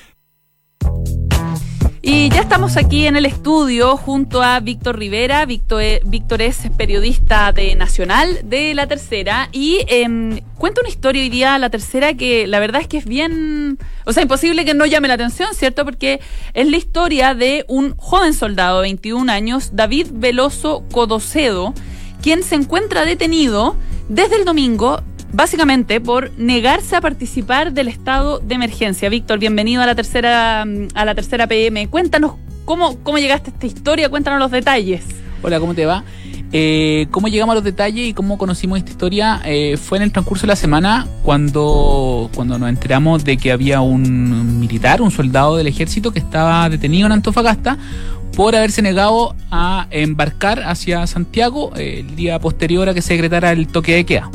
y 2.07 2.29
ya 2.29 2.43
estamos 2.43 2.77
aquí 2.77 3.07
en 3.07 3.17
el 3.17 3.25
estudio 3.25 3.97
junto 3.97 4.43
a 4.43 4.61
Víctor 4.61 4.99
Rivera. 4.99 5.47
Víctor, 5.47 5.81
eh, 5.81 6.01
Víctor 6.05 6.43
es 6.43 6.59
periodista 6.77 7.51
de 7.51 7.75
Nacional 7.77 8.41
de 8.45 8.75
La 8.75 8.87
Tercera 8.87 9.49
y 9.53 9.79
em, 9.89 10.41
cuenta 10.59 10.83
una 10.83 10.91
historia 10.91 11.23
hoy 11.23 11.31
día, 11.31 11.59
La 11.59 11.71
Tercera, 11.71 12.13
que 12.13 12.47
la 12.47 12.61
verdad 12.61 12.83
es 12.83 12.89
que 12.89 12.99
es 12.99 13.07
bien, 13.07 13.79
o 14.05 14.13
sea, 14.13 14.23
imposible 14.23 14.67
que 14.67 14.75
no 14.75 14.85
llame 14.85 15.09
la 15.09 15.15
atención, 15.15 15.55
¿cierto? 15.55 15.87
Porque 15.87 16.21
es 16.53 16.69
la 16.69 16.77
historia 16.77 17.35
de 17.35 17.65
un 17.69 17.97
joven 17.97 18.35
soldado 18.35 18.83
de 18.83 18.89
21 18.89 19.33
años, 19.33 19.71
David 19.73 20.09
Veloso 20.13 20.85
Codocedo, 20.93 21.73
quien 22.21 22.43
se 22.43 22.57
encuentra 22.57 23.07
detenido 23.07 23.77
desde 24.11 24.37
el 24.37 24.45
domingo 24.45 25.01
básicamente 25.35 26.01
por 26.01 26.31
negarse 26.39 26.95
a 26.97 27.01
participar 27.01 27.73
del 27.73 27.89
estado 27.89 28.39
de 28.39 28.55
emergencia. 28.55 29.09
Víctor, 29.09 29.41
bienvenido 29.41 29.83
a 29.83 29.87
la 29.87 29.95
tercera 29.95 30.65
mm, 30.65 30.89
a 30.95 31.05
la 31.05 31.15
tercera 31.15 31.47
PM. 31.47 31.89
Cuéntanos 31.89 32.35
cómo, 32.65 32.99
cómo 33.03 33.19
llegaste 33.19 33.51
a 33.51 33.53
esta 33.55 33.67
historia, 33.67 34.09
cuéntanos 34.09 34.39
los 34.39 34.51
detalles. 34.51 35.05
Hola, 35.43 35.59
¿cómo 35.59 35.75
te 35.75 35.87
va? 35.87 36.05
Eh, 36.53 37.09
cómo 37.11 37.27
llegamos 37.27 37.53
a 37.55 37.57
los 37.57 37.65
detalles 37.65 38.07
y 38.07 38.15
cómo 38.15 38.39
conocimos 38.39 38.79
esta 38.79 38.93
historia 38.93 39.43
eh, 39.45 39.77
fue 39.77 39.99
en 39.99 40.05
el 40.05 40.13
transcurso 40.13 40.43
de 40.43 40.49
la 40.49 40.57
semana 40.57 41.09
cuando, 41.25 42.31
cuando 42.33 42.57
nos 42.57 42.69
enteramos 42.69 43.25
de 43.25 43.37
que 43.37 43.51
había 43.51 43.81
un 43.81 44.61
militar, 44.61 45.03
un 45.03 45.11
soldado 45.11 45.57
del 45.57 45.67
ejército 45.67 46.13
que 46.13 46.21
estaba 46.21 46.69
detenido 46.69 47.07
en 47.07 47.13
Antofagasta 47.13 47.77
por 48.37 48.55
haberse 48.55 48.83
negado 48.83 49.35
a 49.51 49.89
embarcar 49.91 50.63
hacia 50.63 51.09
Santiago 51.09 51.73
eh, 51.77 52.05
el 52.07 52.15
día 52.15 52.39
posterior 52.39 52.89
a 52.89 52.95
que 52.95 53.03
se 53.03 53.15
decretara 53.15 53.51
el 53.51 53.67
toque 53.67 53.97
de 53.97 54.07
queda. 54.07 54.31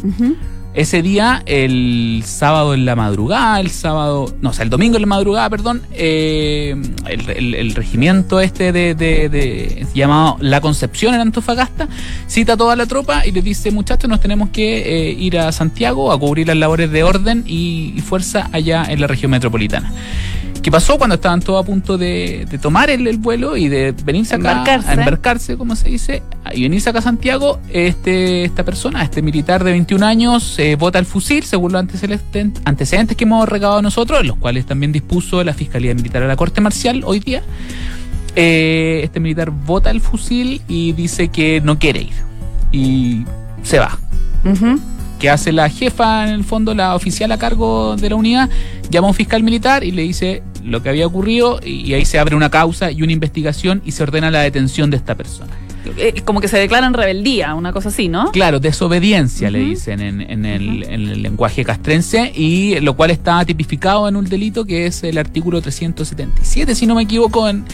Ese 0.76 1.02
día, 1.02 1.42
el 1.48 2.22
sábado 2.26 2.76
en 2.76 2.86
la 2.86 2.96
madrugada, 2.96 3.60
el 3.60 3.72
sábado, 3.72 4.34
no, 4.40 4.52
o 4.52 4.54
sea, 4.54 4.64
el 4.64 4.70
domingo 4.70 4.98
en 4.98 5.02
la 5.02 5.08
madrugada, 5.08 5.50
perdón, 5.50 5.82
eh, 5.94 6.76
el, 7.08 7.74
regimiento 7.74 8.40
este 8.40 8.72
de, 8.72 9.88
llamado 9.96 10.38
La 10.42 10.62
Concepción 10.62 11.16
en 11.16 11.22
Antofagasta 11.22 11.88
cita 12.28 12.54
a 12.54 12.58
toda 12.58 12.76
la 12.76 12.86
tropa 12.86 13.26
y 13.26 13.32
les 13.32 13.44
dice, 13.44 13.72
muchachos, 13.72 14.08
nos 14.08 14.20
tenemos 14.20 14.50
que 14.50 15.10
eh, 15.10 15.12
ir 15.12 15.40
a 15.40 15.52
Santiago 15.52 16.12
a 16.12 16.20
cubrir 16.20 16.48
las 16.48 16.58
labores 16.58 16.92
de 16.92 17.02
orden 17.04 17.44
y 17.48 17.96
fuerza 18.06 18.48
allá 18.52 18.86
en 18.88 19.02
la 19.02 19.08
región 19.08 19.32
metropolitana. 19.32 19.92
¿Qué 20.62 20.72
pasó 20.72 20.98
cuando 20.98 21.16
estaban 21.16 21.42
todos 21.42 21.64
a 21.64 21.66
punto 21.66 21.98
de, 21.98 22.46
tomar 22.62 22.90
el, 22.90 23.18
vuelo 23.18 23.56
y 23.56 23.70
de 23.70 23.94
venirse 24.04 24.36
acá 24.36 24.64
a 24.66 24.94
embarcarse, 24.94 25.58
como 25.58 25.76
se 25.76 25.90
dice, 25.90 26.22
y 26.54 26.64
venirse 26.64 26.90
acá 26.90 27.00
a 27.00 27.02
Santiago? 27.02 27.60
Este, 27.72 28.44
esta 28.44 28.66
persona, 28.66 29.04
este 29.04 29.22
militar 29.22 29.64
de 29.64 29.72
21 29.72 30.06
años, 30.06 30.60
eh, 30.60 30.76
vota 30.76 31.00
el 31.00 31.06
fusil, 31.06 31.44
según 31.44 31.72
los 31.72 31.80
antecedentes, 31.80 33.18
que 33.18 33.24
hemos 33.24 33.48
recabado 33.48 33.82
nosotros, 33.82 34.26
los 34.26 34.36
cuales 34.38 34.66
también 34.66 34.92
dispuso 34.92 35.44
la 35.44 35.54
Fiscalía 35.54 35.94
Militar 35.94 36.24
a 36.24 36.28
la 36.28 36.36
Corte 36.36 36.60
Marcial 36.60 37.04
hoy 37.06 37.20
día. 37.20 37.42
Eh, 38.36 39.02
este 39.04 39.20
militar 39.20 39.50
vota 39.52 39.90
el 39.90 40.02
fusil 40.02 40.62
y 40.68 40.92
dice 40.94 41.30
que 41.30 41.62
no 41.62 41.80
quiere 41.80 42.02
ir. 42.02 42.14
Y 42.72 43.26
se 43.64 43.80
va 43.80 43.98
que 45.20 45.30
hace 45.30 45.52
la 45.52 45.70
jefa, 45.70 46.28
en 46.28 46.34
el 46.34 46.44
fondo, 46.44 46.74
la 46.74 46.96
oficial 46.96 47.32
a 47.32 47.38
cargo 47.38 47.96
de 47.98 48.10
la 48.10 48.16
unidad, 48.16 48.50
llama 48.90 49.08
a 49.08 49.10
un 49.12 49.16
fiscal 49.16 49.44
militar 49.44 49.84
y 49.84 49.92
le 49.92 50.04
dice 50.04 50.42
lo 50.64 50.82
que 50.82 50.90
había 50.90 51.06
ocurrido 51.06 51.60
y 51.64 51.94
ahí 51.94 52.06
se 52.06 52.20
abre 52.20 52.36
una 52.36 52.50
causa 52.50 52.92
y 52.92 53.02
una 53.02 53.12
investigación 53.12 53.82
y 53.86 53.92
se 53.92 54.04
ordena 54.04 54.32
la 54.32 54.42
detención 54.42 54.90
de 54.90 54.98
esta 54.98 55.16
persona. 55.16 55.54
Eh, 55.98 56.22
como 56.26 56.42
que 56.42 56.48
se 56.48 56.58
declaran 56.58 56.94
rebeldía, 56.94 57.56
una 57.56 57.72
cosa 57.72 57.90
así, 57.90 58.08
¿no? 58.08 58.32
Claro, 58.32 58.60
desobediencia 58.60 59.50
le 59.50 59.60
dicen 59.60 60.02
en, 60.02 60.46
el, 60.46 61.22
lenguaje 61.22 61.64
castrense 61.64 62.32
y 62.36 62.80
lo 62.80 62.96
cual 62.96 63.12
está 63.12 63.44
tipificado 63.46 64.08
en 64.08 64.16
un 64.16 64.26
delito 64.26 64.66
que 64.66 64.86
es 64.86 65.04
el 65.04 65.18
artículo 65.18 65.62
377, 65.62 66.76
si 66.76 66.86
no 66.86 66.96
me 66.96 67.04
equivoco, 67.04 67.48
en, 67.50 67.66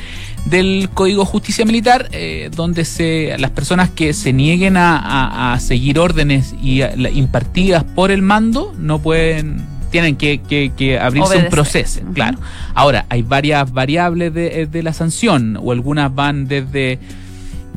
del 0.45 0.89
Código 0.93 1.25
Justicia 1.25 1.65
Militar, 1.65 2.09
eh, 2.11 2.49
donde 2.55 2.85
se, 2.85 3.35
las 3.39 3.51
personas 3.51 3.89
que 3.89 4.13
se 4.13 4.33
nieguen 4.33 4.75
a, 4.77 5.57
seguir 5.59 5.99
órdenes 5.99 6.53
y 6.61 6.83
impartidas 6.83 7.83
por 7.83 8.11
el 8.11 8.21
mando 8.21 8.73
no 8.77 8.99
pueden 8.99 9.63
tienen 9.91 10.17
que, 10.17 10.99
abrirse 11.01 11.37
un 11.37 11.49
proceso, 11.49 12.01
claro. 12.13 12.37
Ahora, 12.73 13.05
hay 13.09 13.21
varias 13.21 13.71
variables 13.71 14.33
de, 14.33 14.67
de 14.67 14.83
la 14.83 14.91
sanción, 14.91 15.57
o 15.61 15.71
algunas 15.71 16.13
van 16.13 16.47
desde 16.47 16.99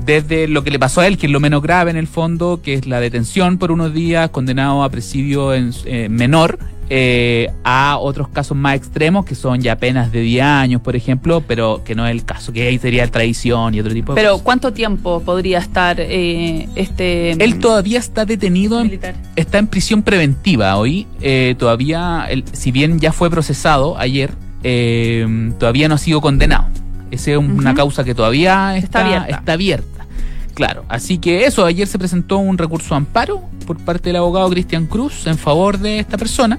desde 0.05 0.49
lo 0.49 0.65
que 0.65 0.71
le 0.71 0.79
pasó 0.79 1.01
a 1.01 1.07
él, 1.07 1.19
que 1.19 1.27
es 1.27 1.33
lo 1.33 1.41
menos 1.41 1.63
grave 1.63 1.91
en 1.91 1.97
el 1.97 2.07
fondo, 2.07 2.61
que 2.63 2.75
es 2.75 2.87
la 2.87 3.01
detención 3.01 3.59
por 3.59 3.71
unos 3.73 3.93
días, 3.95 4.31
condenado 4.31 4.83
a 4.83 4.89
presidio 4.91 5.53
en, 5.55 5.73
eh, 5.85 6.09
menor, 6.09 6.59
eh, 6.91 7.51
a 7.65 7.99
otros 7.99 8.29
casos 8.29 8.57
más 8.57 8.75
extremos 8.77 9.27
que 9.27 9.35
son 9.35 9.61
ya 9.61 9.77
penas 9.77 10.11
de 10.11 10.21
10 10.23 10.43
años, 10.45 10.81
por 10.81 10.97
ejemplo, 10.97 11.43
pero 11.47 11.83
que 11.85 11.95
no 11.95 12.07
es 12.07 12.13
el 12.13 12.25
caso, 12.25 12.51
que 12.51 12.67
ahí 12.67 12.79
sería 12.79 13.07
traición 13.09 13.75
y 13.75 13.81
otro 13.81 13.93
tipo 13.93 14.13
de 14.15 14.17
Pero 14.21 14.31
cosas. 14.33 14.45
¿cuánto 14.45 14.73
tiempo 14.73 15.21
podría 15.21 15.59
estar 15.59 16.01
eh, 16.01 16.67
este 16.77 17.33
Él 17.33 17.59
todavía 17.59 17.99
está 17.99 18.25
detenido, 18.25 18.79
en- 18.81 18.87
militar? 18.87 19.15
está 19.37 19.59
en 19.59 19.67
prisión 19.67 20.03
preventiva 20.03 20.77
hoy. 20.77 21.07
eh, 21.21 21.55
todavía, 21.59 22.27
él- 22.31 22.45
si 22.53 22.73
bien 22.73 22.99
ya 23.01 23.13
fue 23.13 23.29
procesado 23.29 23.99
ayer, 23.99 24.31
eh, 24.63 25.27
todavía 25.59 25.89
no 25.89 25.97
ha 25.97 25.99
sido 25.99 26.21
condenado. 26.23 26.69
Esa 27.11 27.33
es 27.33 27.37
una 27.39 27.75
causa 27.75 28.05
que 28.05 28.15
todavía 28.15 28.77
Está 28.77 28.87
está, 28.87 29.01
abierta. 29.01 29.37
está 29.39 29.53
abierta. 29.53 30.07
Claro, 30.55 30.85
así 30.89 31.19
que 31.19 31.45
eso, 31.47 31.65
ayer 31.65 31.87
se 31.87 31.99
presentó 31.99 32.39
un 32.39 32.59
recurso 32.59 32.91
de 32.91 32.97
amparo 32.97 33.43
por 33.67 33.79
parte 33.79 34.09
del 34.09 34.17
abogado 34.17 34.51
Cristian 34.51 34.87
Cruz 34.87 35.27
en 35.27 35.39
favor 35.39 35.79
de 35.79 36.01
esta 36.01 36.19
persona. 36.19 36.59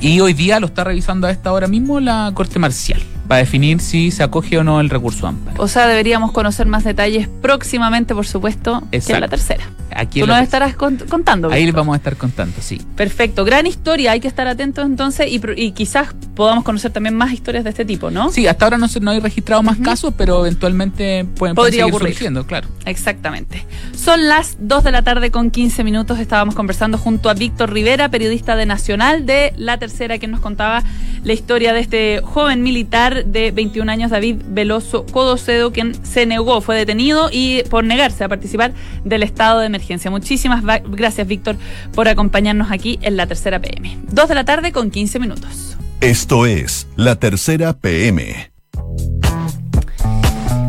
Y 0.00 0.20
hoy 0.20 0.32
día 0.32 0.58
lo 0.60 0.66
está 0.66 0.84
revisando 0.84 1.26
a 1.26 1.30
esta 1.30 1.52
hora 1.52 1.66
mismo 1.68 2.00
la 2.00 2.30
Corte 2.34 2.58
Marcial 2.58 3.00
para 3.28 3.38
definir 3.38 3.80
si 3.80 4.10
se 4.10 4.22
acoge 4.22 4.58
o 4.58 4.64
no 4.64 4.80
el 4.80 4.90
recurso 4.90 5.22
de 5.22 5.28
amparo. 5.28 5.62
O 5.62 5.68
sea, 5.68 5.86
deberíamos 5.86 6.32
conocer 6.32 6.66
más 6.66 6.82
detalles 6.84 7.28
próximamente, 7.40 8.14
por 8.14 8.26
supuesto, 8.26 8.80
que 8.90 8.96
en 8.96 9.02
la 9.02 9.26
Exacto. 9.26 9.28
tercera. 9.28 9.64
Aquí 9.96 10.20
Tú 10.20 10.26
nos 10.26 10.36
tercera. 10.38 10.66
estarás 10.66 10.76
cont- 10.76 11.08
contando. 11.08 11.50
Ahí 11.50 11.64
les 11.66 11.74
vamos 11.74 11.94
a 11.94 11.96
estar 11.96 12.16
contando, 12.16 12.56
sí. 12.60 12.80
Perfecto, 12.96 13.44
gran 13.44 13.66
historia, 13.66 14.12
hay 14.12 14.20
que 14.20 14.28
estar 14.28 14.46
atentos 14.48 14.84
entonces 14.86 15.26
y, 15.30 15.70
quizás 15.72 16.08
podamos 16.34 16.64
conocer 16.64 16.90
también 16.92 17.14
más 17.14 17.32
historias 17.32 17.64
de 17.64 17.70
este 17.70 17.84
tipo, 17.84 18.10
¿no? 18.10 18.30
Sí, 18.30 18.46
hasta 18.46 18.64
ahora 18.66 18.78
no, 18.78 18.88
se, 18.88 19.00
no 19.00 19.10
hay 19.10 19.20
registrado 19.20 19.62
más 19.62 19.76
casos, 19.78 20.14
pero 20.16 20.40
eventualmente 20.46 21.24
pueden, 21.24 21.34
pueden 21.36 21.54
Podría 21.56 21.82
seguir 21.84 21.94
ocurrir. 21.94 22.14
surgiendo, 22.14 22.46
claro. 22.46 22.68
Exactamente. 22.86 23.66
Son 23.94 24.28
las 24.28 24.56
2 24.60 24.84
de 24.84 24.92
la 24.92 25.02
tarde 25.02 25.30
con 25.30 25.50
15 25.50 25.84
minutos. 25.84 26.18
Estábamos 26.18 26.54
conversando 26.54 26.98
junto 26.98 27.28
a 27.30 27.34
Víctor 27.34 27.72
Rivera, 27.72 28.08
periodista 28.08 28.56
de 28.56 28.66
Nacional 28.66 29.26
de 29.26 29.52
La 29.56 29.78
Tercera, 29.78 30.18
quien 30.18 30.30
nos 30.30 30.40
contaba 30.40 30.82
la 31.24 31.32
historia 31.32 31.72
de 31.72 31.80
este 31.80 32.20
joven 32.24 32.62
militar 32.62 33.24
de 33.26 33.50
21 33.52 33.90
años, 33.90 34.10
David 34.10 34.36
Veloso 34.48 35.04
Codocedo, 35.06 35.72
quien 35.72 35.94
se 36.04 36.26
negó, 36.26 36.60
fue 36.60 36.76
detenido 36.76 37.28
y 37.32 37.62
por 37.70 37.84
negarse 37.84 38.24
a 38.24 38.28
participar 38.28 38.72
del 39.04 39.22
estado 39.22 39.60
de 39.60 39.66
emergencia. 39.66 39.81
Muchísimas 40.10 40.62
gracias, 40.84 41.26
Víctor, 41.26 41.56
por 41.94 42.08
acompañarnos 42.08 42.70
aquí 42.70 42.98
en 43.02 43.16
La 43.16 43.26
Tercera 43.26 43.60
PM. 43.60 43.98
2 44.10 44.28
de 44.28 44.34
la 44.34 44.44
tarde 44.44 44.72
con 44.72 44.90
15 44.90 45.18
minutos. 45.18 45.76
Esto 46.00 46.46
es 46.46 46.86
La 46.96 47.16
Tercera 47.16 47.72
PM. 47.74 48.50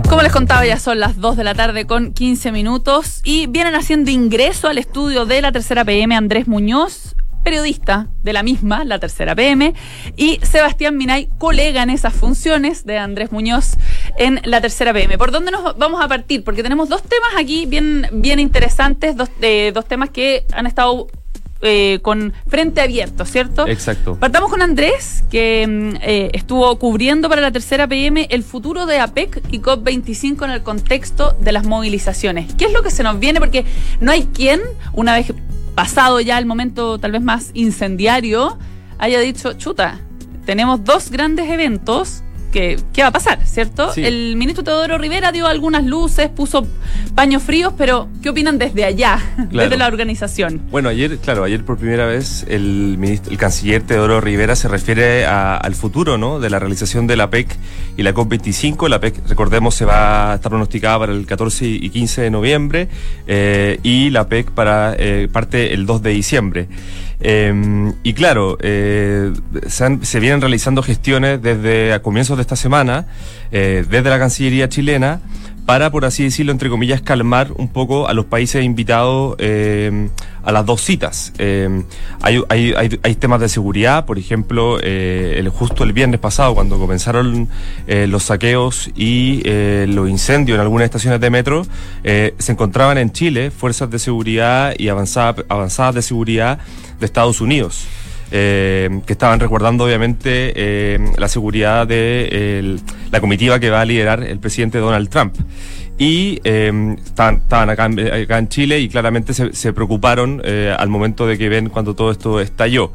Como 0.10 0.22
les 0.22 0.32
contaba, 0.32 0.66
ya 0.66 0.78
son 0.78 1.00
las 1.00 1.18
2 1.18 1.38
de 1.38 1.44
la 1.44 1.56
tarde 1.56 1.86
con 1.86 2.14
15 2.14 2.52
minutos 2.52 3.22
y 3.24 3.48
vienen 3.48 3.74
haciendo 3.74 4.12
ingreso 4.12 4.68
al 4.68 4.78
estudio 4.78 5.26
de 5.26 5.42
la 5.42 5.52
tercera 5.52 5.84
PM 5.84 6.16
Andrés 6.16 6.48
Muñoz, 6.48 7.16
periodista 7.44 8.10
de 8.22 8.34
la 8.34 8.44
misma, 8.44 8.84
la 8.86 9.00
tercera 9.00 9.36
PM, 9.36 9.74
y 10.16 10.40
Sebastián 10.44 10.98
Minay, 10.98 11.30
colega 11.38 11.84
en 11.84 11.90
esas 11.90 12.14
funciones 12.14 12.86
de 12.86 13.00
Andrés 13.00 13.32
Muñoz 13.32 13.78
en 14.18 14.40
la 14.44 14.62
tercera 14.62 14.94
PM. 14.94 15.18
¿Por 15.18 15.32
dónde 15.32 15.52
nos 15.52 15.78
vamos 15.78 16.04
a 16.04 16.08
partir? 16.08 16.44
Porque 16.44 16.64
tenemos 16.64 16.90
dos 16.90 17.04
temas 17.04 17.32
aquí 17.38 17.66
bien, 17.66 18.08
bien 18.12 18.40
interesantes, 18.40 19.16
dos, 19.16 19.30
eh, 19.42 19.72
dos 19.74 19.86
temas 19.86 20.10
que 20.10 20.46
han 20.54 20.68
estado 20.68 21.08
eh, 21.66 22.00
con 22.02 22.34
frente 22.48 22.82
abierto, 22.82 23.24
¿cierto? 23.24 23.66
Exacto. 23.68 24.18
Partamos 24.20 24.52
con 24.52 24.62
Andrés, 24.62 25.24
que 25.32 25.66
mm, 25.66 25.96
eh, 26.02 26.30
estuvo 26.34 26.78
cubriendo 26.78 27.30
para 27.30 27.42
la 27.42 27.52
tercera 27.52 27.88
PM 27.88 28.28
el 28.30 28.44
futuro 28.44 28.86
de 28.86 29.00
APEC 29.00 29.42
y 29.50 29.62
COP25 29.62 30.44
en 30.44 30.52
el 30.52 30.62
contexto 30.62 31.38
de 31.40 31.54
las 31.54 31.66
movilizaciones. 31.66 32.54
¿Qué 32.56 32.66
es 32.66 32.74
lo 32.74 32.84
que 32.84 32.92
se 32.92 33.02
nos 33.02 33.18
viene? 33.18 33.40
Porque 33.40 33.64
no 34.02 34.12
hay 34.12 34.24
quien, 34.24 34.60
una 34.92 35.14
vez 35.16 35.32
pasado 35.74 36.20
ya 36.20 36.38
el 36.38 36.46
momento 36.46 37.00
tal 37.00 37.14
vez 37.14 37.22
más 37.22 37.52
incendiario, 37.54 38.58
haya 39.00 39.22
dicho, 39.22 39.54
chuta, 39.54 40.02
tenemos 40.46 40.84
dos 40.84 41.12
grandes 41.12 41.50
eventos. 41.50 42.24
Que, 42.54 42.78
¿Qué 42.94 43.02
va 43.02 43.08
a 43.08 43.12
pasar, 43.12 43.40
cierto? 43.48 43.92
Sí. 43.94 44.06
El 44.06 44.36
ministro 44.36 44.64
Teodoro 44.64 45.00
Rivera 45.00 45.32
dio 45.32 45.48
algunas 45.48 45.84
luces, 45.84 46.30
puso 46.30 46.68
paños 47.16 47.42
fríos, 47.42 47.74
pero 47.76 48.08
¿qué 48.22 48.30
opinan 48.30 48.60
desde 48.60 48.86
allá, 48.86 49.20
desde 49.52 49.76
la 49.76 49.88
organización? 49.88 50.62
Bueno, 50.70 50.90
ayer, 50.90 51.18
claro, 51.18 51.44
ayer 51.44 51.66
por 51.66 51.78
primera 51.80 52.06
vez 52.06 52.46
el, 52.48 52.96
ministro, 53.00 53.32
el 53.32 53.40
canciller 53.40 53.82
Teodoro 53.82 54.22
Rivera 54.22 54.56
se 54.56 54.68
refiere 54.68 55.26
a- 55.26 55.58
al 55.58 55.74
futuro, 55.74 56.20
¿no? 56.20 56.40
De 56.40 56.52
la 56.52 56.60
realización 56.60 57.08
de 57.08 57.16
la 57.18 57.32
PEC 57.32 57.48
y 57.98 58.04
la 58.04 58.14
COP25. 58.14 58.88
La 58.88 59.00
PEC, 59.00 59.28
recordemos, 59.28 59.74
se 59.74 59.86
va 59.86 60.34
a 60.34 60.36
estar 60.36 60.52
pronosticada 60.52 61.00
para 61.00 61.12
el 61.14 61.26
14 61.26 61.66
y 61.66 61.90
15 61.90 62.22
de 62.22 62.30
noviembre 62.30 62.88
eh, 63.26 63.80
y 63.82 64.12
la 64.12 64.28
PEC 64.28 64.52
para 64.52 64.94
eh, 64.98 65.28
parte 65.32 65.74
el 65.74 65.88
2 65.88 66.04
de 66.04 66.10
diciembre. 66.12 66.68
Eh, 67.26 67.94
y 68.04 68.14
claro, 68.14 68.58
eh, 68.62 69.32
se, 69.68 69.86
han- 69.86 70.04
se 70.06 70.20
vienen 70.20 70.42
realizando 70.42 70.84
gestiones 70.84 71.42
desde 71.42 71.94
a 71.94 72.02
comienzos 72.02 72.36
de 72.38 72.42
esta 72.42 72.58
semana, 72.58 73.08
eh, 73.52 73.86
desde 73.90 74.10
la 74.10 74.20
Cancillería 74.20 74.68
chilena, 74.68 75.22
para, 75.66 75.92
por 75.92 76.06
así 76.06 76.24
decirlo, 76.24 76.52
entre 76.52 76.70
comillas, 76.70 77.02
calmar 77.02 77.52
un 77.56 77.68
poco 77.68 78.08
a 78.08 78.14
los 78.14 78.26
países 78.26 78.64
invitados 78.64 79.36
eh, 79.40 80.10
a 80.44 80.52
las 80.52 80.66
dos 80.66 80.82
citas. 80.82 81.32
Eh, 81.38 81.84
hay, 82.22 82.44
hay, 82.50 83.16
temas 83.16 83.40
de 83.40 83.48
seguridad, 83.48 84.06
por 84.06 84.18
ejemplo, 84.18 84.78
eh, 84.82 85.36
el, 85.38 85.50
justo 85.50 85.84
el 85.84 85.94
viernes 85.94 86.20
pasado, 86.20 86.54
cuando 86.54 86.78
comenzaron 86.78 87.48
los 87.88 88.24
saqueos 88.24 88.90
y 88.96 89.42
los 89.88 90.10
incendios 90.10 90.56
en 90.56 90.62
algunas 90.62 90.86
estaciones 90.86 91.22
de 91.22 91.30
metro, 91.30 91.66
se 92.04 92.52
encontraban 92.52 92.98
en 92.98 93.12
Chile 93.12 93.52
fuerzas 93.52 93.90
de 93.90 94.00
seguridad 94.00 94.74
y 94.78 94.90
avanzada- 94.90 95.46
avanzadas 95.48 95.96
de 95.96 96.02
seguridad 96.02 96.60
de 97.00 97.06
Estados 97.06 97.40
Unidos 97.40 97.86
eh, 98.36 98.90
que 99.06 99.14
estaban 99.14 99.40
resguardando 99.40 99.86
obviamente 99.86 100.52
eh, 100.56 101.00
la 101.18 101.28
seguridad 101.28 101.88
de 101.88 102.58
el- 102.60 102.82
la 103.12 103.22
comitiva 103.22 103.60
que 103.60 103.70
va 103.70 103.82
a 103.82 103.86
liderar 103.86 104.24
el 104.24 104.40
presidente 104.40 104.80
Donald 104.80 105.08
Trump. 105.10 105.36
Y 106.00 106.40
eh, 106.44 106.96
estaban, 107.06 107.36
estaban 107.36 107.70
acá, 107.70 107.86
acá 107.86 108.40
en 108.40 108.48
Chile 108.50 108.80
y 108.80 108.90
claramente 108.90 109.36
se, 109.36 109.54
se 109.54 109.72
preocuparon 109.74 110.42
eh, 110.44 110.76
al 110.76 110.90
momento 110.90 111.28
de 111.28 111.38
que 111.38 111.48
ven 111.50 111.70
cuando 111.70 111.94
todo 111.96 112.10
esto 112.10 112.40
estalló. 112.42 112.92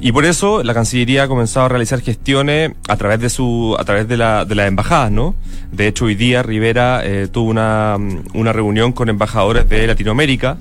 Y 0.00 0.12
por 0.12 0.24
eso 0.24 0.62
la 0.62 0.72
Cancillería 0.72 1.24
ha 1.24 1.28
comenzado 1.28 1.66
a 1.66 1.68
realizar 1.68 2.00
gestiones 2.00 2.72
a 2.88 2.96
través 2.96 3.20
de 3.20 3.28
su, 3.28 3.76
a 3.78 3.84
través 3.84 4.08
de 4.08 4.16
la, 4.16 4.46
de 4.46 4.54
las 4.54 4.68
embajadas, 4.68 5.10
¿no? 5.12 5.34
De 5.70 5.86
hecho, 5.86 6.06
hoy 6.06 6.14
día 6.14 6.42
Rivera 6.42 7.02
eh, 7.04 7.28
tuvo 7.30 7.50
una, 7.50 7.98
una 8.32 8.52
reunión 8.54 8.92
con 8.92 9.10
embajadores 9.10 9.68
de 9.68 9.86
Latinoamérica 9.86 10.56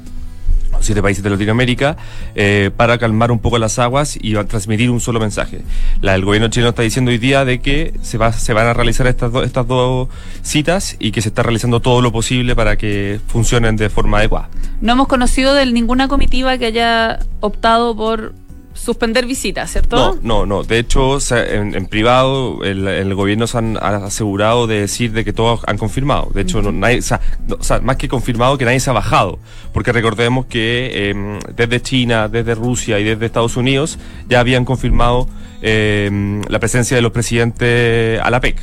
siete 0.82 1.02
países 1.02 1.24
de 1.24 1.30
Latinoamérica 1.30 1.98
eh, 2.36 2.72
para 2.76 2.98
calmar 2.98 3.32
un 3.32 3.40
poco 3.40 3.58
las 3.58 3.80
aguas 3.80 4.18
y 4.22 4.34
transmitir 4.46 4.90
un 4.90 5.00
solo 5.00 5.20
mensaje. 5.20 5.62
El 6.02 6.26
gobierno 6.26 6.50
chileno 6.50 6.70
está 6.70 6.82
diciendo 6.82 7.12
hoy 7.12 7.18
día 7.18 7.46
de 7.46 7.60
que 7.60 7.94
se, 8.02 8.18
va, 8.18 8.32
se 8.32 8.54
van 8.54 8.68
a 8.68 8.74
realizar 8.74 9.08
estas 9.08 9.32
dos 9.32 10.08
citas 10.42 10.96
y 11.00 11.12
que 11.12 11.22
se 11.22 11.30
está 11.30 11.44
realizando 11.44 11.80
todo 11.80 12.02
lo 12.02 12.12
posible 12.12 12.56
para 12.56 12.78
que 12.78 13.20
funcionen 13.28 13.76
de 13.76 13.90
forma 13.90 14.20
adecuada. 14.20 14.50
No 14.82 14.94
hemos 14.94 15.08
conocido 15.08 15.54
de 15.54 15.66
ninguna 15.66 16.08
comitiva 16.08 16.58
que 16.58 16.68
haya 16.68 17.20
optado 17.42 17.96
por 17.96 18.34
suspender 18.80 19.26
visitas, 19.26 19.72
¿cierto? 19.72 19.96
No, 19.98 20.20
no, 20.22 20.46
no. 20.46 20.64
De 20.64 20.80
hecho, 20.80 21.20
se- 21.20 21.56
en, 21.56 21.76
en 21.76 21.86
privado, 21.88 22.64
el, 22.64 22.88
el 22.88 23.14
gobierno 23.16 23.46
se 23.48 23.58
han 23.58 23.78
ha 23.78 24.06
asegurado 24.06 24.68
de 24.68 24.82
decir 24.82 25.12
de 25.12 25.24
que 25.26 25.34
todos 25.34 25.62
han 25.68 25.78
confirmado. 25.78 26.30
De 26.34 26.42
hecho, 26.42 26.62
no, 26.62 26.72
nadie, 26.72 27.00
o 27.00 27.02
sea, 27.02 27.20
no, 27.48 27.58
o 27.60 27.64
sea, 27.64 27.80
más 27.80 27.98
que 27.98 28.08
confirmado, 28.08 28.58
que 28.58 28.66
nadie 28.66 28.80
se 28.80 28.90
ha 28.90 28.94
bajado. 28.94 29.40
Porque 29.74 29.92
recordemos 29.92 30.46
que 30.46 30.92
eh, 30.94 31.40
desde 31.56 31.82
China, 31.82 32.28
desde 32.28 32.56
Rusia 32.56 33.00
y 33.00 33.04
desde 33.04 33.26
Estados 33.26 33.58
Unidos 33.58 34.00
ya 34.28 34.40
habían 34.40 34.66
confirmado 34.66 35.28
eh, 35.62 36.42
la 36.48 36.60
presencia 36.60 36.96
de 36.96 37.02
los 37.02 37.12
presidentes 37.12 38.20
a 38.22 38.30
la 38.32 38.40
PEC. 38.40 38.58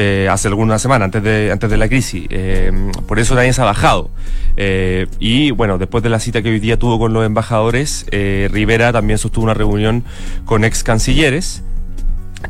Eh, 0.00 0.28
hace 0.30 0.46
algunas 0.46 0.80
semanas, 0.80 1.06
antes 1.06 1.24
de, 1.24 1.50
antes 1.50 1.68
de 1.68 1.76
la 1.76 1.88
crisis. 1.88 2.24
Eh, 2.30 2.70
por 3.08 3.18
eso 3.18 3.34
nadie 3.34 3.52
se 3.52 3.60
ha 3.60 3.64
bajado. 3.64 4.10
Eh, 4.56 5.08
y 5.18 5.50
bueno, 5.50 5.76
después 5.76 6.04
de 6.04 6.08
la 6.08 6.20
cita 6.20 6.40
que 6.40 6.50
hoy 6.50 6.60
día 6.60 6.78
tuvo 6.78 7.00
con 7.00 7.12
los 7.12 7.26
embajadores, 7.26 8.06
Rivera 8.12 8.92
también 8.92 9.18
sostuvo 9.18 9.42
una 9.42 9.54
reunión 9.54 10.04
con 10.44 10.62
ex 10.62 10.84
cancilleres. 10.84 11.64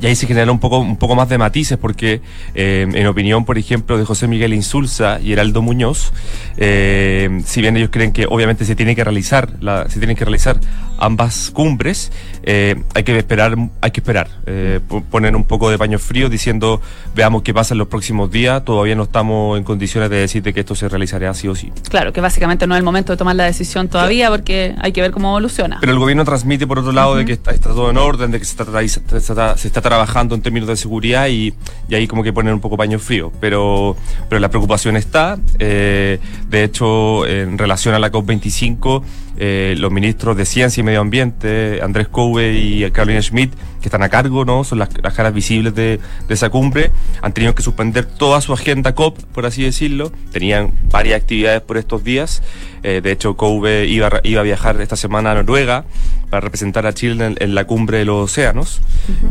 Y 0.01 0.07
ahí 0.07 0.15
se 0.15 0.27
genera 0.27 0.53
un 0.53 0.59
poco, 0.59 0.79
un 0.79 0.97
poco 0.99 1.15
más 1.17 1.29
de 1.31 1.39
matices 1.39 1.79
porque, 1.79 2.21
eh, 2.55 2.87
en 2.93 3.07
opinión, 3.07 3.45
por 3.47 3.57
ejemplo, 3.57 3.97
de 3.97 4.05
José 4.05 4.29
Miguel 4.29 4.53
Insulza 4.53 5.19
y 5.21 5.33
Heraldo 5.33 5.63
Muñoz, 5.63 6.13
eh, 6.59 7.41
si 7.47 7.61
bien 7.63 7.77
ellos 7.77 7.89
creen 7.91 8.13
que 8.13 8.27
obviamente 8.29 8.65
se 8.65 8.75
tiene 8.77 8.95
que 8.95 9.03
realizar, 9.05 9.49
la, 9.61 9.89
se 9.89 9.99
tienen 9.99 10.17
que 10.17 10.25
realizar 10.25 10.61
ambas 10.99 11.51
cumbres, 11.53 12.11
eh, 12.43 12.75
hay 12.95 13.05
que 13.05 13.17
esperar, 13.17 13.57
hay 13.81 13.91
que 13.93 14.01
esperar, 14.01 14.29
eh, 14.47 14.81
po- 14.87 15.03
poner 15.05 15.37
un 15.37 15.45
poco 15.45 15.71
de 15.71 15.79
paño 15.79 15.99
frío 15.99 16.29
diciendo 16.29 16.83
veamos 17.15 17.43
qué 17.43 17.55
pasa 17.55 17.73
en 17.75 17.79
los 17.79 17.87
próximos 17.89 18.31
días, 18.31 18.65
todavía 18.65 18.97
no 18.97 19.05
estamos 19.05 19.57
en 19.59 19.65
condiciones 19.65 20.11
de 20.11 20.17
decir 20.17 20.43
de 20.43 20.53
que 20.53 20.61
esto 20.61 20.75
se 20.75 20.89
realizará 20.89 21.33
sí 21.35 21.47
o 21.49 21.55
sí. 21.55 21.73
Claro, 21.89 22.13
que 22.13 22.21
básicamente 22.21 22.67
no 22.67 22.75
es 22.75 22.79
el 22.79 22.85
momento 22.85 23.13
de 23.13 23.17
tomar 23.17 23.37
la 23.37 23.45
decisión 23.45 23.89
todavía 23.89 24.29
porque 24.29 24.75
hay 24.81 24.93
que 24.93 25.01
ver 25.01 25.13
cómo 25.13 25.29
evoluciona. 25.29 25.79
Pero 25.81 25.93
el 25.93 25.99
gobierno 25.99 26.25
transmite, 26.25 26.67
por 26.67 26.81
otro 26.81 26.93
lado, 26.93 27.15
de 27.17 27.25
que 27.25 27.33
está, 27.35 27.53
está 27.53 27.69
todo 27.71 27.91
en 27.91 27.97
orden, 27.97 28.31
de 28.33 28.39
que 28.41 28.45
se 28.45 28.51
está, 28.61 28.65
se 28.89 29.17
está, 29.19 29.57
se 29.57 29.69
está 29.69 29.78
está 29.79 29.89
trabajando 29.89 30.35
en 30.35 30.43
términos 30.43 30.69
de 30.69 30.77
seguridad 30.77 31.29
y, 31.29 31.55
y 31.89 31.95
ahí 31.95 32.07
como 32.07 32.23
que 32.23 32.33
ponen 32.33 32.55
un 32.55 32.61
poco 32.61 32.77
paño 32.77 32.99
frío. 32.99 33.33
Pero, 33.41 33.97
pero 34.29 34.41
la 34.41 34.49
preocupación 34.51 34.97
está. 34.97 35.39
eh, 35.59 36.19
de 36.49 36.65
hecho, 36.65 37.27
en 37.27 37.59
relación 37.59 37.95
a 37.95 37.99
la 37.99 38.11
COP25, 38.11 39.03
eh, 39.41 39.75
los 39.79 39.93
ministros 39.93 40.37
de 40.37 40.45
Ciencia 40.45 40.81
y 40.81 40.85
Medio 40.85 41.01
Ambiente, 41.01 41.81
Andrés 41.83 42.09
Couve 42.09 42.59
y 42.59 42.91
Carolina 42.91 43.23
Schmidt, 43.23 43.53
que 43.81 43.87
están 43.87 44.03
a 44.03 44.09
cargo, 44.09 44.45
¿no? 44.45 44.65
Son 44.65 44.79
las, 44.79 44.89
las 45.01 45.15
caras 45.15 45.33
visibles 45.33 45.75
de, 45.75 46.01
de 46.27 46.35
esa 46.35 46.51
cumbre, 46.51 46.91
han 47.23 47.33
tenido 47.33 47.55
que 47.55 47.63
suspender 47.63 48.05
toda 48.07 48.41
su 48.41 48.53
agenda 48.53 48.95
COP, 48.97 49.19
por 49.33 49.47
así 49.47 49.63
decirlo. 49.63 50.11
Tenían 50.33 50.73
varias 50.91 51.21
actividades 51.21 51.61
por 51.61 51.77
estos 51.77 52.03
días. 52.03 52.43
Eh, 52.83 53.01
de 53.03 53.13
hecho, 53.13 53.37
Couve 53.37 53.87
iba, 53.87 54.21
iba 54.25 54.41
a 54.41 54.45
viajar 54.45 54.81
esta 54.81 54.97
semana 54.97 55.31
a 55.33 55.35
Noruega 55.35 55.85
para 56.31 56.41
representar 56.41 56.87
a 56.87 56.93
Chile 56.93 57.25
en, 57.27 57.37
en 57.39 57.55
la 57.55 57.65
cumbre 57.65 57.99
de 57.99 58.05
los 58.05 58.31
océanos. 58.31 58.81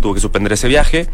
Tuvo 0.02 0.14
que 0.14 0.20
suspender 0.22 0.37
ese 0.54 0.68
viaje. 0.68 1.08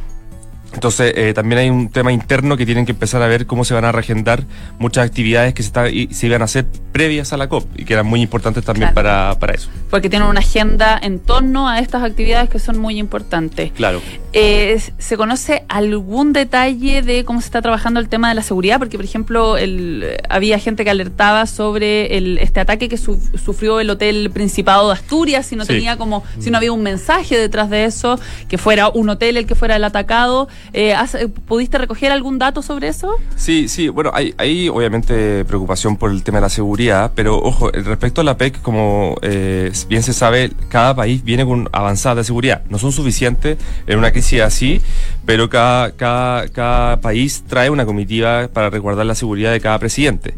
Entonces, 0.74 1.14
eh, 1.16 1.34
también 1.34 1.60
hay 1.60 1.70
un 1.70 1.90
tema 1.90 2.12
interno 2.12 2.58
que 2.58 2.66
tienen 2.66 2.86
que 2.86 2.92
empezar 2.92 3.22
a 3.22 3.28
ver 3.28 3.46
cómo 3.46 3.64
se 3.64 3.74
van 3.74 3.86
a 3.86 3.92
reagendar 3.92 4.44
muchas 4.80 5.06
actividades 5.06 5.54
que 5.54 5.64
se, 5.64 5.68
está- 5.68 5.90
y 5.90 6.08
se 6.14 6.28
iban 6.28 6.42
a 6.42 6.46
hacer 6.46 6.66
previas 6.92 7.32
a 7.34 7.38
la 7.38 7.48
COP 7.48 7.66
y 7.80 7.86
que 7.86 7.94
eran 7.94 8.06
muy 8.06 8.22
importantes 8.22 8.64
también 8.66 8.90
Claro. 8.92 8.96
para, 8.96 9.40
para 9.40 9.54
eso. 9.54 9.70
Porque 9.90 10.10
tienen 10.10 10.28
una 10.28 10.40
agenda 10.40 11.00
en 11.02 11.20
torno 11.20 11.70
a 11.70 11.80
estas 11.80 12.04
actividades 12.04 12.50
que 12.50 12.60
son 12.60 12.80
muy 12.80 12.98
importantes. 13.00 13.72
Claro. 13.72 14.02
Eh, 14.34 14.82
¿Se 14.98 15.16
conoce 15.16 15.64
algún 15.70 16.34
detalle 16.34 17.02
de 17.04 17.24
cómo 17.24 17.40
se 17.42 17.46
está 17.46 17.62
trabajando 17.62 18.00
el 18.00 18.10
tema 18.10 18.30
de 18.30 18.36
la 18.36 18.42
seguridad? 18.44 18.80
Porque, 18.80 18.98
por 18.98 19.06
ejemplo, 19.06 19.58
el, 19.58 20.18
había 20.30 20.58
gente 20.60 20.84
que 20.84 20.90
alertaba 20.90 21.46
sobre 21.46 22.18
el, 22.18 22.38
este 22.40 22.60
ataque 22.60 22.90
que 22.90 22.98
su- 22.98 23.20
sufrió 23.44 23.80
el 23.80 23.90
Hotel 23.90 24.32
Principado 24.32 24.88
de 24.88 24.94
Asturias, 24.96 25.46
si 25.46 25.56
no 25.56 25.64
Sí. 25.66 25.74
tenía 25.74 25.98
como, 25.98 26.24
si 26.40 26.50
no 26.52 26.58
había 26.58 26.72
un 26.72 26.82
mensaje 26.82 27.38
detrás 27.38 27.70
de 27.70 27.86
eso, 27.86 28.20
que 28.50 28.58
fuera 28.58 28.90
un 28.90 29.10
hotel 29.10 29.38
el 29.38 29.46
que 29.46 29.56
fuera 29.56 29.76
el 29.76 29.84
atacado. 29.84 30.48
Eh, 30.72 30.94
¿has- 30.94 31.16
eh, 31.16 31.28
¿Pudiste 31.28 31.78
recoger 31.78 32.12
algún 32.12 32.40
dato 32.40 32.62
sobre 32.62 32.88
eso? 32.88 33.16
Sí, 33.36 33.68
sí, 33.68 33.90
bueno, 33.90 34.12
hay, 34.14 34.34
hay 34.38 34.70
obviamente 34.70 35.44
preocupación 35.46 35.98
por 35.98 36.12
el 36.12 36.24
tema 36.24 36.38
de 36.38 36.44
la 36.44 36.50
seguridad, 36.50 37.12
pero 37.16 37.38
ojo, 37.38 37.70
respecto 37.72 38.22
a 38.22 38.24
la 38.24 38.38
PEC, 38.38 38.62
como 38.62 39.16
eh, 39.22 39.72
bien 39.90 40.04
se 40.04 40.14
sabe, 40.14 40.52
cada 40.70 40.96
país 40.96 41.24
viene 41.24 41.46
con 41.46 41.70
avanzada 41.72 42.16
de 42.16 42.24
seguridad. 42.24 42.64
No 42.70 42.80
son 42.80 42.92
suficientes 42.92 43.58
en 43.88 43.98
una 44.00 44.12
crisis 44.12 44.42
así, 44.42 44.82
pero 45.26 45.50
cada, 45.50 45.92
cada, 45.92 46.48
cada 46.50 47.02
país 47.02 47.44
trae 47.48 47.70
una 47.70 47.86
comitiva 47.86 48.48
para 48.52 48.70
resguardar 48.70 49.06
la 49.06 49.16
seguridad 49.16 49.52
de 49.52 49.60
cada 49.60 49.78
presidente. 49.80 50.34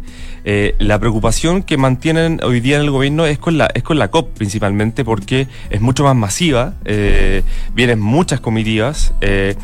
Eh, 0.48 0.76
la 0.78 1.00
preocupación 1.00 1.64
que 1.64 1.76
mantienen 1.76 2.40
hoy 2.44 2.60
día 2.60 2.76
en 2.76 2.84
el 2.84 2.92
gobierno 2.92 3.26
es 3.26 3.40
con 3.40 3.58
la, 3.58 3.66
es 3.74 3.82
con 3.82 3.98
la 3.98 4.12
COP 4.12 4.30
principalmente 4.38 5.04
porque 5.04 5.48
es 5.72 5.82
mucho 5.82 6.04
más 6.04 6.16
masiva, 6.16 6.74
eh, 6.86 7.42
vienen 7.74 8.00
muchas 8.00 8.42
comitivas 8.42 9.14
eh, 9.22 9.56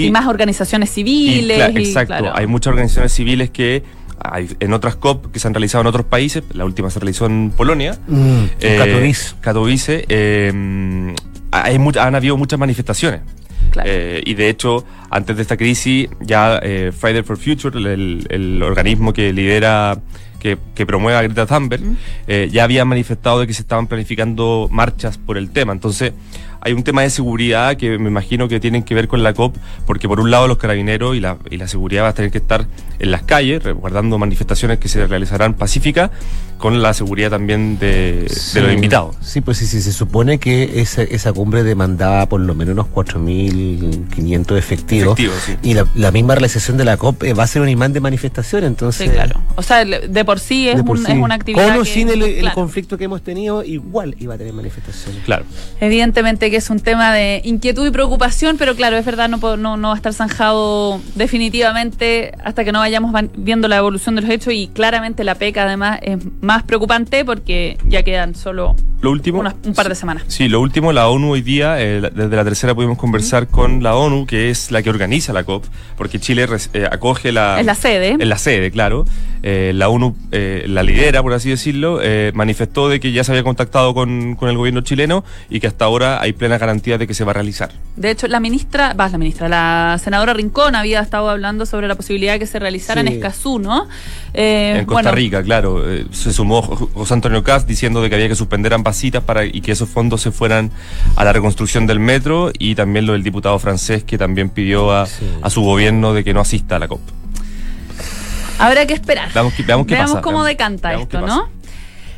y, 0.00 0.06
Y, 0.06 0.10
más 0.10 0.26
organizaciones 0.26 0.90
y, 0.90 0.94
civiles. 0.94 1.58
cla- 1.58 1.72
y, 1.80 1.84
exacto, 1.88 2.14
claro. 2.18 2.32
hay 2.36 2.46
muchas 2.46 2.72
organizaciones 2.72 3.12
civiles 3.12 3.50
que 3.50 3.82
hay 4.22 4.48
en 4.60 4.72
otras 4.74 4.96
COP 4.96 5.32
que 5.32 5.38
se 5.38 5.48
han 5.48 5.54
realizado 5.54 5.80
en 5.82 5.86
otros 5.86 6.04
países, 6.06 6.42
la 6.52 6.64
última 6.64 6.90
se 6.90 7.00
realizó 7.00 7.26
en 7.26 7.52
Polonia, 7.56 7.98
Mm, 8.06 8.44
eh, 8.60 8.76
Katowice. 8.78 9.34
Katowice, 9.40 10.04
eh, 10.08 11.14
hay 11.52 11.76
han 11.98 12.14
habido 12.14 12.36
muchas 12.36 12.58
manifestaciones. 12.58 13.20
Claro. 13.70 13.88
Eh, 13.92 14.22
y 14.26 14.34
de 14.34 14.48
hecho, 14.48 14.84
antes 15.10 15.36
de 15.36 15.42
esta 15.42 15.56
crisis, 15.56 16.08
ya 16.20 16.58
eh, 16.62 16.92
Friday 16.96 17.22
for 17.22 17.36
Future, 17.36 17.78
el, 17.78 18.26
el 18.28 18.62
organismo 18.62 19.12
que 19.12 19.32
lidera, 19.32 19.98
que, 20.40 20.58
que 20.74 20.86
promueve 20.86 21.16
a 21.18 21.22
Greta 21.22 21.46
Thunberg, 21.46 21.82
eh, 22.26 22.48
ya 22.50 22.64
había 22.64 22.84
manifestado 22.84 23.38
de 23.40 23.46
que 23.46 23.54
se 23.54 23.62
estaban 23.62 23.86
planificando 23.86 24.68
marchas 24.72 25.18
por 25.18 25.38
el 25.38 25.50
tema. 25.50 25.72
Entonces, 25.72 26.12
hay 26.60 26.72
un 26.72 26.82
tema 26.82 27.02
de 27.02 27.10
seguridad 27.10 27.76
que 27.76 27.98
me 27.98 28.08
imagino 28.08 28.48
que 28.48 28.60
tienen 28.60 28.82
que 28.82 28.94
ver 28.94 29.08
con 29.08 29.22
la 29.22 29.32
COP, 29.34 29.56
porque 29.86 30.08
por 30.08 30.20
un 30.20 30.30
lado 30.30 30.46
los 30.48 30.58
carabineros 30.58 31.16
y 31.16 31.20
la, 31.20 31.36
y 31.50 31.56
la 31.56 31.68
seguridad 31.68 32.04
va 32.04 32.08
a 32.08 32.14
tener 32.14 32.30
que 32.30 32.38
estar 32.38 32.66
en 32.98 33.10
las 33.10 33.22
calles, 33.22 33.62
resguardando 33.62 34.18
manifestaciones 34.18 34.78
que 34.78 34.88
se 34.88 35.06
realizarán 35.06 35.54
pacíficas, 35.54 36.10
con 36.58 36.82
la 36.82 36.92
seguridad 36.92 37.30
también 37.30 37.78
de, 37.78 38.12
de 38.52 38.60
los 38.60 38.68
Sí. 38.68 38.74
invitados. 38.74 39.16
Sí, 39.22 39.40
pues 39.40 39.56
sí, 39.56 39.66
sí, 39.66 39.80
se 39.80 39.92
supone 39.92 40.38
que 40.38 40.80
esa, 40.82 41.02
esa 41.02 41.32
cumbre 41.32 41.62
demandaba 41.62 42.26
por 42.26 42.40
lo 42.42 42.54
menos 42.54 42.74
unos 42.74 42.86
4.500 42.88 44.56
efectivos. 44.58 45.18
Efectivos, 45.18 45.36
sí. 45.46 45.56
Y 45.62 45.74
la, 45.74 45.86
la 45.94 46.10
misma 46.10 46.34
realización 46.34 46.76
de 46.76 46.84
la 46.84 46.96
COP 46.96 47.22
eh, 47.24 47.32
va 47.34 47.44
a 47.44 47.46
ser 47.46 47.62
un 47.62 47.68
imán 47.68 47.92
de 47.92 48.00
manifestación, 48.00 48.60
Sí, 48.62 48.66
entonces... 48.66 49.10
claro. 49.10 49.40
O 49.56 49.62
sea, 49.62 49.84
de 49.84 50.24
por 50.24 50.38
sí 50.40 50.68
es, 50.68 50.82
por 50.82 50.98
un- 50.98 51.06
sí. 51.06 51.12
es 51.12 51.18
una 51.18 51.34
actividad. 51.34 51.68
Con 51.68 51.78
o 51.78 51.84
sin 51.84 52.08
el, 52.10 52.22
el 52.22 52.52
conflicto 52.52 52.98
que 52.98 53.04
hemos 53.04 53.22
tenido, 53.22 53.64
igual 53.64 54.14
iba 54.18 54.34
a 54.34 54.38
tener 54.38 54.52
manifestaciones. 54.52 55.22
Claro. 55.24 55.44
Evidentemente 55.80 56.49
que 56.50 56.56
es 56.56 56.68
un 56.70 56.80
tema 56.80 57.12
de 57.14 57.40
inquietud 57.44 57.86
y 57.86 57.90
preocupación, 57.90 58.56
pero 58.58 58.74
claro, 58.76 58.96
es 58.96 59.04
verdad, 59.04 59.28
no, 59.28 59.38
no, 59.56 59.76
no 59.76 59.88
va 59.88 59.94
a 59.94 59.96
estar 59.96 60.12
zanjado 60.12 61.00
definitivamente 61.14 62.32
hasta 62.44 62.64
que 62.64 62.72
no 62.72 62.78
vayamos 62.80 63.12
viendo 63.36 63.66
la 63.68 63.76
evolución 63.76 64.14
de 64.14 64.22
los 64.22 64.30
hechos 64.30 64.52
y 64.54 64.68
claramente 64.68 65.24
la 65.24 65.34
PECA 65.34 65.64
además 65.64 65.98
es 66.02 66.18
más 66.40 66.62
preocupante 66.62 67.24
porque 67.24 67.76
ya 67.86 68.02
quedan 68.02 68.34
solo 68.34 68.76
Lo 69.00 69.10
último. 69.10 69.40
unas- 69.40 69.54
un 69.64 69.74
par 69.74 69.88
de 69.88 69.94
semanas. 69.94 70.24
Sí, 70.28 70.48
lo 70.48 70.60
último, 70.60 70.92
la 70.92 71.08
ONU 71.08 71.32
hoy 71.32 71.42
día, 71.42 71.80
eh, 71.80 72.00
desde 72.00 72.36
la 72.36 72.44
tercera 72.44 72.74
pudimos 72.74 72.98
conversar 72.98 73.48
con 73.48 73.82
la 73.82 73.96
ONU, 73.96 74.26
que 74.26 74.50
es 74.50 74.70
la 74.70 74.82
que 74.82 74.90
organiza 74.90 75.32
la 75.32 75.44
COP, 75.44 75.64
porque 75.96 76.18
Chile 76.20 76.46
eh, 76.74 76.86
acoge 76.90 77.32
la... 77.32 77.58
Es 77.60 77.66
la 77.66 77.74
sede. 77.74 78.16
Es 78.18 78.26
la 78.28 78.38
sede, 78.38 78.70
claro. 78.70 79.04
Eh, 79.42 79.72
la 79.74 79.88
ONU, 79.88 80.14
eh, 80.32 80.64
la 80.68 80.82
lidera, 80.82 81.22
por 81.22 81.32
así 81.32 81.48
decirlo, 81.50 82.00
manifestó 82.34 82.88
de 82.88 83.00
que 83.00 83.12
ya 83.12 83.24
se 83.24 83.32
había 83.32 83.42
contactado 83.42 83.94
con, 83.94 84.36
con 84.36 84.48
el 84.50 84.56
gobierno 84.56 84.82
chileno 84.82 85.24
y 85.48 85.60
que 85.60 85.66
hasta 85.66 85.84
ahora 85.86 86.20
hay 86.20 86.32
plena 86.40 86.58
garantía 86.58 86.96
de 86.98 87.06
que 87.06 87.12
se 87.14 87.22
va 87.22 87.30
a 87.30 87.34
realizar. 87.34 87.70
De 87.96 88.10
hecho, 88.10 88.26
la 88.26 88.40
ministra, 88.40 88.94
va, 88.94 89.08
la 89.10 89.18
ministra, 89.18 89.48
la 89.48 90.00
senadora 90.02 90.32
Rincón 90.32 90.74
había 90.74 91.00
estado 91.00 91.28
hablando 91.28 91.66
sobre 91.66 91.86
la 91.86 91.94
posibilidad 91.94 92.32
de 92.32 92.38
que 92.40 92.46
se 92.46 92.58
realizara 92.58 93.02
Sí. 93.02 93.06
en 93.06 93.12
Escazú, 93.12 93.58
¿no? 93.58 93.86
Eh, 94.32 94.76
en 94.78 94.86
Costa 94.86 95.02
bueno, 95.10 95.12
Rica, 95.12 95.42
claro. 95.42 95.88
eh, 95.92 96.06
se 96.10 96.32
sumó 96.32 96.62
Jo- 96.62 96.90
José 96.94 97.12
Antonio 97.14 97.44
Cast 97.44 97.68
diciendo 97.68 98.00
de 98.02 98.08
que 98.08 98.14
había 98.16 98.28
que 98.28 98.34
suspender 98.34 98.72
ambas 98.74 98.96
citas 98.96 99.22
para, 99.22 99.44
y 99.44 99.60
que 99.60 99.72
esos 99.72 99.88
fondos 99.88 100.22
se 100.22 100.30
fueran 100.32 100.70
a 101.14 101.24
la 101.24 101.32
reconstrucción 101.34 101.86
del 101.86 102.00
metro 102.00 102.50
y 102.58 102.74
también 102.74 103.06
lo 103.06 103.12
del 103.12 103.22
diputado 103.22 103.58
francés 103.58 104.02
que 104.02 104.16
también 104.16 104.48
pidió 104.48 104.90
a, 104.92 105.06
Sí. 105.06 105.26
a 105.42 105.50
su 105.50 105.60
gobierno 105.60 106.14
de 106.14 106.24
que 106.24 106.32
no 106.32 106.40
asista 106.40 106.76
a 106.76 106.78
la 106.78 106.88
COP. 106.88 107.00
Habrá 108.58 108.86
que 108.86 108.92
esperar. 108.94 109.32
Veamos 109.32 109.54
qué- 109.54 109.62
veamos 109.62 109.86
qué 109.86 109.96
pasa, 109.96 110.20
cómo 110.20 110.38
veamos- 110.42 110.46
decanta 110.48 110.88
veamos 110.88 111.04
esto, 111.06 111.20
¿no? 111.26 111.48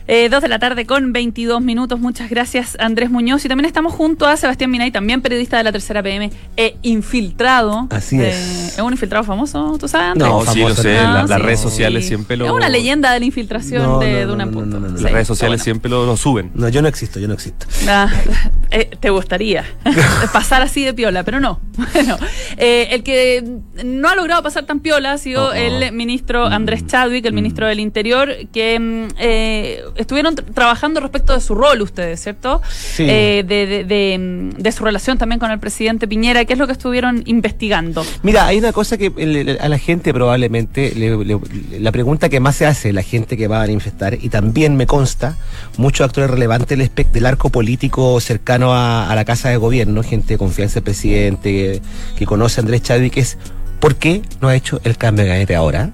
Eh, 0.08 0.28
dos 0.28 0.42
de 0.42 0.48
la 0.48 0.58
tarde 0.58 0.84
con 0.86 1.12
22 1.12 1.60
minutos. 1.62 1.98
Muchas 2.00 2.28
gracias, 2.30 2.76
Andrés 2.80 3.10
Muñoz. 3.10 3.44
Y 3.44 3.48
también 3.48 3.66
estamos 3.66 3.92
junto 3.94 4.26
a 4.26 4.36
Sebastián 4.36 4.70
Minay, 4.70 4.90
también 4.90 5.20
periodista 5.22 5.56
de 5.58 5.64
la 5.64 5.72
tercera 5.72 6.02
PM 6.02 6.30
e 6.56 6.76
infiltrado. 6.82 7.86
Así 7.90 8.16
de- 8.18 8.30
es. 8.30 8.74
¿Es 8.74 8.78
un 8.80 8.92
infiltrado 8.92 9.24
famoso? 9.24 9.76
¿Tú 9.78 9.86
sabes? 9.88 10.08
Andrés? 10.12 10.28
No, 10.30 10.40
sí, 10.52 10.58
lo 10.60 10.64
famoso 10.66 10.82
sé. 10.82 10.94
no. 10.94 11.12
la- 11.14 11.24
las 11.26 11.40
redes 11.40 11.60
sociales 11.60 12.02
Sí. 12.04 12.08
siempre 12.08 12.36
lo. 12.36 12.46
Es 12.46 12.50
una 12.52 12.68
leyenda 12.68 13.12
de 13.12 13.20
la 13.20 13.26
infiltración 13.26 13.82
No, 13.82 13.98
de, 13.98 14.12
no, 14.12 14.18
de 14.18 14.26
una 14.32 14.44
no, 14.44 14.50
en 14.50 14.50
punto. 14.52 14.80
no, 14.80 14.86
no, 14.86 14.92
no. 14.92 14.96
Sí, 14.98 15.04
Las 15.04 15.12
redes 15.12 15.26
sociales 15.28 15.58
bueno. 15.60 15.64
siempre 15.64 15.90
lo, 15.90 16.06
lo 16.06 16.16
suben. 16.16 16.50
No, 16.54 16.68
yo 16.68 16.82
no 16.82 16.88
existo, 16.88 17.20
yo 17.20 17.28
no 17.28 17.34
existo. 17.34 17.66
Ah, 17.88 18.08
eh, 18.70 18.90
te 18.98 19.10
gustaría 19.10 19.64
pasar 20.32 20.62
así 20.62 20.84
de 20.84 20.94
piola, 20.94 21.22
pero 21.24 21.40
no. 21.40 21.60
Bueno, 21.92 22.16
eh, 22.56 22.88
el 22.92 23.02
que 23.02 23.44
no 23.84 24.08
ha 24.08 24.14
logrado 24.16 24.42
pasar 24.42 24.64
tan 24.64 24.80
piola 24.80 25.12
ha 25.12 25.18
sido 25.18 25.42
Oh, 25.42 25.48
oh. 25.48 25.52
el 25.52 25.92
ministro 25.92 26.46
Andrés 26.46 26.86
Chadwick, 26.86 27.24
el 27.26 27.32
ministro 27.32 27.66
del 27.66 27.80
Interior, 27.80 28.30
que 28.52 28.78
mm, 28.78 29.08
eh, 29.18 29.82
estuvieron 29.96 30.34
tr- 30.36 30.52
trabajando 30.54 31.00
respecto 31.00 31.32
de 31.34 31.40
su 31.40 31.54
rol 31.54 31.80
ustedes, 31.82 32.20
¿cierto? 32.22 32.60
Sí. 32.70 33.04
Eh, 33.08 33.44
de, 33.46 33.66
de- 33.66 33.84
de, 33.84 34.18
mm, 34.18 34.50
de 34.62 34.72
su 34.72 34.84
relación 34.84 35.18
también 35.18 35.38
con 35.38 35.50
el 35.50 35.58
presidente 35.58 36.06
Piñera. 36.08 36.44
¿Qué 36.44 36.52
es 36.54 36.58
lo 36.58 36.66
que 36.66 36.72
estuvieron 36.72 37.22
investigando? 37.26 38.04
Mira, 38.22 38.46
hay 38.46 38.58
una 38.58 38.72
cosa 38.72 38.96
que 38.98 39.12
el- 39.16 39.58
a 39.60 39.68
la 39.68 39.78
gente 39.78 40.12
probablemente, 40.12 40.92
le- 40.94 41.24
le- 41.24 41.38
la 41.80 41.92
pregunta 41.92 42.28
que 42.28 42.40
más 42.40 42.56
se 42.56 42.66
hace 42.66 42.92
la 42.92 43.02
gente 43.02 43.36
que 43.36 43.48
va 43.48 43.56
a 43.58 43.60
manifestar, 43.60 44.18
y 44.20 44.28
también 44.28 44.76
me 44.76 44.86
consta, 44.86 45.36
muchos 45.76 46.04
actores 46.06 46.30
relevantes 46.30 46.78
del, 47.12 47.26
arco 47.26 47.50
político 47.50 48.20
cercano 48.20 48.74
a, 48.74 49.10
a 49.10 49.14
la 49.14 49.24
Casa 49.24 49.48
de 49.48 49.56
Gobierno, 49.56 50.02
gente 50.02 50.34
de 50.34 50.38
confianza 50.38 50.74
del 50.74 50.84
presidente, 50.84 51.50
que, 51.50 51.82
que 52.18 52.26
conoce 52.26 52.60
a 52.60 52.62
Andrés 52.62 52.82
Chadwick, 52.82 53.16
es 53.16 53.38
¿por 53.80 53.96
qué 53.96 54.22
no 54.40 54.48
ha 54.48 54.54
hecho 54.56 54.80
el 54.84 54.96
cambio 54.96 55.24
de 55.24 55.28
gabinete 55.30 55.54
ahora? 55.54 55.90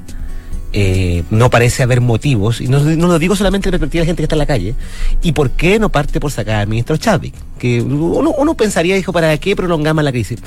Eh, 0.73 1.25
no 1.31 1.49
parece 1.49 1.83
haber 1.83 2.03
motivos, 2.03 2.61
y 2.61 2.69
no, 2.69 2.81
no 2.81 3.07
lo 3.07 3.19
digo 3.19 3.35
solamente 3.35 3.69
en 3.69 3.71
perspectiva 3.71 4.03
de 4.03 4.05
la 4.05 4.09
gente 4.09 4.21
que 4.21 4.25
está 4.25 4.35
en 4.35 4.41
la 4.41 4.47
calle, 4.47 4.75
y 5.23 5.33
por 5.33 5.51
qué 5.51 5.79
no 5.79 5.89
parte 5.89 6.21
por 6.21 6.31
sacar 6.31 6.57
al 6.57 6.69
ministro 6.69 6.97
Chadwick, 6.99 7.35
que 7.59 7.81
uno, 7.81 8.35
uno 8.37 8.55
pensaría, 8.55 8.95
dijo, 8.95 9.13
¿para 9.13 9.37
qué 9.39 9.57
prolongamos 9.57 10.05
la 10.05 10.13
crisis? 10.13 10.41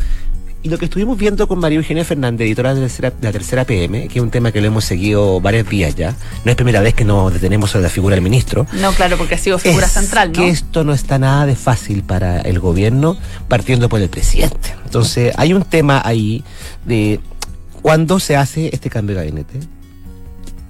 Y 0.63 0.69
lo 0.69 0.77
que 0.77 0.85
estuvimos 0.85 1.17
viendo 1.17 1.47
con 1.47 1.57
María 1.57 1.79
Eugenia 1.79 2.05
Fernández, 2.05 2.45
editora 2.45 2.75
de 2.75 2.81
la 2.81 2.85
tercera, 2.85 3.09
de 3.09 3.27
la 3.27 3.31
tercera 3.31 3.65
PM, 3.65 4.07
que 4.07 4.19
es 4.19 4.23
un 4.23 4.29
tema 4.29 4.51
que 4.51 4.61
lo 4.61 4.67
hemos 4.67 4.85
seguido 4.85 5.41
varios 5.41 5.67
días 5.67 5.95
ya, 5.95 6.15
no 6.45 6.51
es 6.51 6.55
primera 6.55 6.81
vez 6.81 6.93
que 6.93 7.03
nos 7.03 7.33
detenemos 7.33 7.71
sobre 7.71 7.83
la 7.83 7.89
figura 7.89 8.13
del 8.13 8.23
ministro, 8.23 8.67
No, 8.73 8.91
claro, 8.91 9.17
porque 9.17 9.33
ha 9.33 9.37
sido 9.39 9.57
figura 9.57 9.87
es 9.87 9.91
central, 9.91 10.31
¿no? 10.31 10.39
que 10.39 10.49
esto 10.49 10.83
no 10.83 10.93
está 10.93 11.17
nada 11.17 11.47
de 11.47 11.55
fácil 11.55 12.03
para 12.03 12.41
el 12.41 12.59
gobierno, 12.59 13.17
partiendo 13.47 13.89
por 13.89 14.01
el 14.01 14.09
presidente. 14.09 14.75
Entonces, 14.85 15.33
hay 15.35 15.53
un 15.53 15.63
tema 15.63 15.99
ahí 16.05 16.43
de 16.85 17.19
cuándo 17.81 18.19
se 18.19 18.35
hace 18.35 18.69
este 18.71 18.91
cambio 18.91 19.15
de 19.15 19.23
gabinete. 19.23 19.59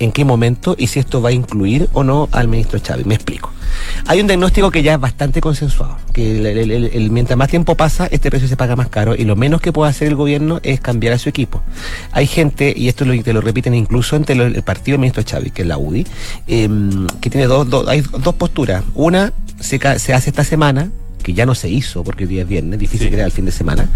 En 0.04 0.12
qué 0.12 0.26
momento 0.26 0.76
y 0.78 0.88
si 0.88 1.00
esto 1.00 1.22
va 1.22 1.30
a 1.30 1.32
incluir 1.32 1.88
o 1.94 2.04
no 2.04 2.28
al 2.32 2.48
ministro 2.48 2.80
Chávez. 2.80 3.06
Me 3.06 3.16
explico. 3.16 3.52
Hay 4.08 4.20
un 4.20 4.28
diagnóstico 4.28 4.70
que 4.72 4.84
ya 4.84 4.96
es 4.96 5.00
bastante 5.00 5.40
consensuado, 5.40 5.98
que 6.12 6.38
el- 6.40 6.46
el- 6.46 6.72
el- 6.72 6.86
el- 6.94 7.12
mientras 7.12 7.38
más 7.38 7.48
tiempo 7.50 7.76
pasa, 7.76 8.08
este 8.12 8.30
precio 8.30 8.48
se 8.48 8.58
paga 8.58 8.76
más 8.76 8.90
caro 8.90 9.16
y 9.16 9.24
lo 9.24 9.36
menos 9.36 9.62
que 9.62 9.72
puede 9.72 9.90
hacer 9.90 10.08
el 10.10 10.16
gobierno 10.16 10.60
es 10.64 10.82
cambiar 10.82 11.14
a 11.14 11.18
su 11.18 11.30
equipo. 11.30 11.62
Hay 12.12 12.28
gente, 12.28 12.74
y 12.76 12.88
esto 12.90 13.06
lo, 13.06 13.22
te 13.24 13.32
lo 13.32 13.40
repiten 13.42 13.74
incluso 13.74 14.16
entre 14.16 14.36
lo- 14.36 14.46
el 14.46 14.62
partido 14.64 14.96
del 14.96 15.02
ministro 15.02 15.24
Chávez, 15.24 15.54
que 15.54 15.62
es 15.62 15.68
la 15.68 15.78
UDI, 15.78 16.06
em, 16.48 17.08
que 17.22 17.30
tiene 17.30 17.48
dos, 17.48 17.70
dos- 17.70 17.88
hay 17.88 18.02
dos 18.02 18.36
posturas. 18.36 18.84
Una 18.96 19.32
se, 19.60 19.80
se 20.00 20.14
hace 20.14 20.30
esta 20.32 20.44
semana, 20.44 20.90
que 21.24 21.34
ya 21.34 21.46
no 21.46 21.54
se 21.56 21.70
hizo 21.70 22.04
porque 22.04 22.24
hoy 22.24 22.30
día 22.32 22.42
es 22.42 22.48
viernes, 22.48 22.80
difícil 22.80 23.08
Sí. 23.10 23.14
era 23.14 23.26
el 23.26 23.32
fin 23.32 23.46
de 23.46 23.52
semana, 23.52 23.88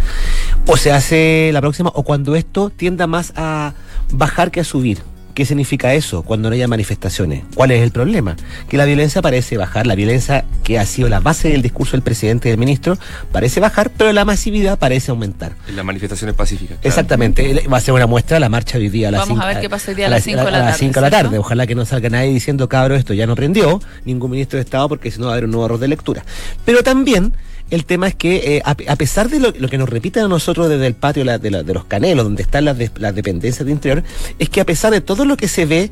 o 0.68 0.78
se 0.78 0.92
hace 0.92 1.50
la 1.52 1.60
próxima, 1.60 1.90
o 1.96 2.04
cuando 2.04 2.36
esto 2.36 2.70
tienda 2.70 3.08
más 3.08 3.34
a 3.36 3.74
bajar 4.12 4.52
que 4.52 4.60
a 4.60 4.64
subir. 4.64 5.00
¿Qué 5.36 5.44
significa 5.44 5.94
eso 5.94 6.24
cuando 6.24 6.50
no 6.50 6.56
haya 6.56 6.66
manifestaciones? 6.70 7.44
¿Cuál 7.56 7.72
es 7.72 7.84
el 7.84 7.92
problema? 7.92 8.38
Que 8.70 8.78
la 8.78 8.86
violencia 8.86 9.22
parece 9.22 9.58
bajar, 9.58 9.86
la 9.86 9.96
violencia 9.96 10.46
que 10.64 10.80
ha 10.80 10.86
sido 10.86 11.10
la 11.10 11.20
base 11.20 11.50
del 11.50 11.62
discurso 11.62 11.92
del 11.92 12.04
presidente 12.04 12.48
y 12.48 12.52
del 12.52 12.58
ministro 12.58 12.98
parece 13.34 13.60
bajar, 13.60 13.92
pero 13.98 14.14
la 14.14 14.24
masividad 14.24 14.80
parece 14.80 15.12
aumentar. 15.12 15.52
En 15.68 15.76
las 15.76 15.84
manifestaciones 15.84 16.38
pacíficas. 16.38 16.78
claro. 16.78 16.88
Exactamente, 16.88 17.68
va 17.68 17.76
a 17.76 17.82
ser 17.82 17.94
una 17.94 18.08
muestra 18.08 18.40
la 18.40 18.48
marcha 18.48 18.78
hoy 18.78 18.88
día 18.88 19.10
a 19.10 19.12
las 19.12 19.28
Vamos 19.28 19.44
a 19.44 19.48
ver 19.48 19.60
qué 19.60 19.70
pasa 19.70 19.92
hoy 19.92 19.96
día 19.96 20.08
a 20.08 20.10
las 20.10 20.24
cinco 20.24 20.46
de 20.46 20.52
la 20.52 20.58
a 20.58 20.62
las 20.62 20.80
tarde, 20.80 20.92
de 20.94 21.02
la 21.02 21.10
tarde. 21.10 21.38
Ojalá 21.38 21.68
que 21.68 21.76
no 21.76 21.84
salga 21.84 22.10
nadie 22.10 22.30
diciendo, 22.30 22.70
cabro, 22.70 22.96
esto 22.96 23.14
ya 23.14 23.28
no 23.28 23.36
prendió, 23.36 23.82
ningún 24.06 24.32
ministro 24.32 24.56
de 24.56 24.64
Estado, 24.64 24.88
porque 24.88 25.12
si 25.12 25.20
no 25.20 25.26
va 25.26 25.32
a 25.32 25.34
haber 25.34 25.46
un 25.46 25.52
nuevo 25.52 25.66
error 25.66 25.80
de 25.80 25.90
lectura. 25.90 26.24
Pero 26.64 26.82
también 26.82 27.34
el 27.72 27.86
tema 27.86 28.08
es 28.08 28.16
que, 28.16 28.58
eh, 28.58 28.62
a, 28.64 28.72
a 28.72 28.96
pesar 28.96 29.30
de 29.30 29.40
lo, 29.40 29.52
lo 29.58 29.68
que 29.70 29.78
nos 29.78 29.90
repiten 29.90 30.24
a 30.24 30.28
nosotros 30.28 30.70
desde 30.70 30.86
el 30.88 30.94
patio 30.94 31.24
la- 31.24 31.38
de, 31.40 31.50
la- 31.52 31.64
de 31.64 31.74
los 31.74 31.86
canelos, 31.86 32.24
donde 32.26 32.44
están 32.44 32.66
las, 32.66 32.78
de- 32.78 32.92
las 32.98 33.16
dependencias 33.16 33.66
de 33.66 33.72
interior, 33.72 34.04
es 34.40 34.50
que 34.50 34.62
a 34.62 34.66
pesar 34.66 34.92
de 34.92 35.02
todo 35.02 35.26
lo 35.26 35.36
que 35.38 35.48
se 35.48 35.66
ve 35.66 35.90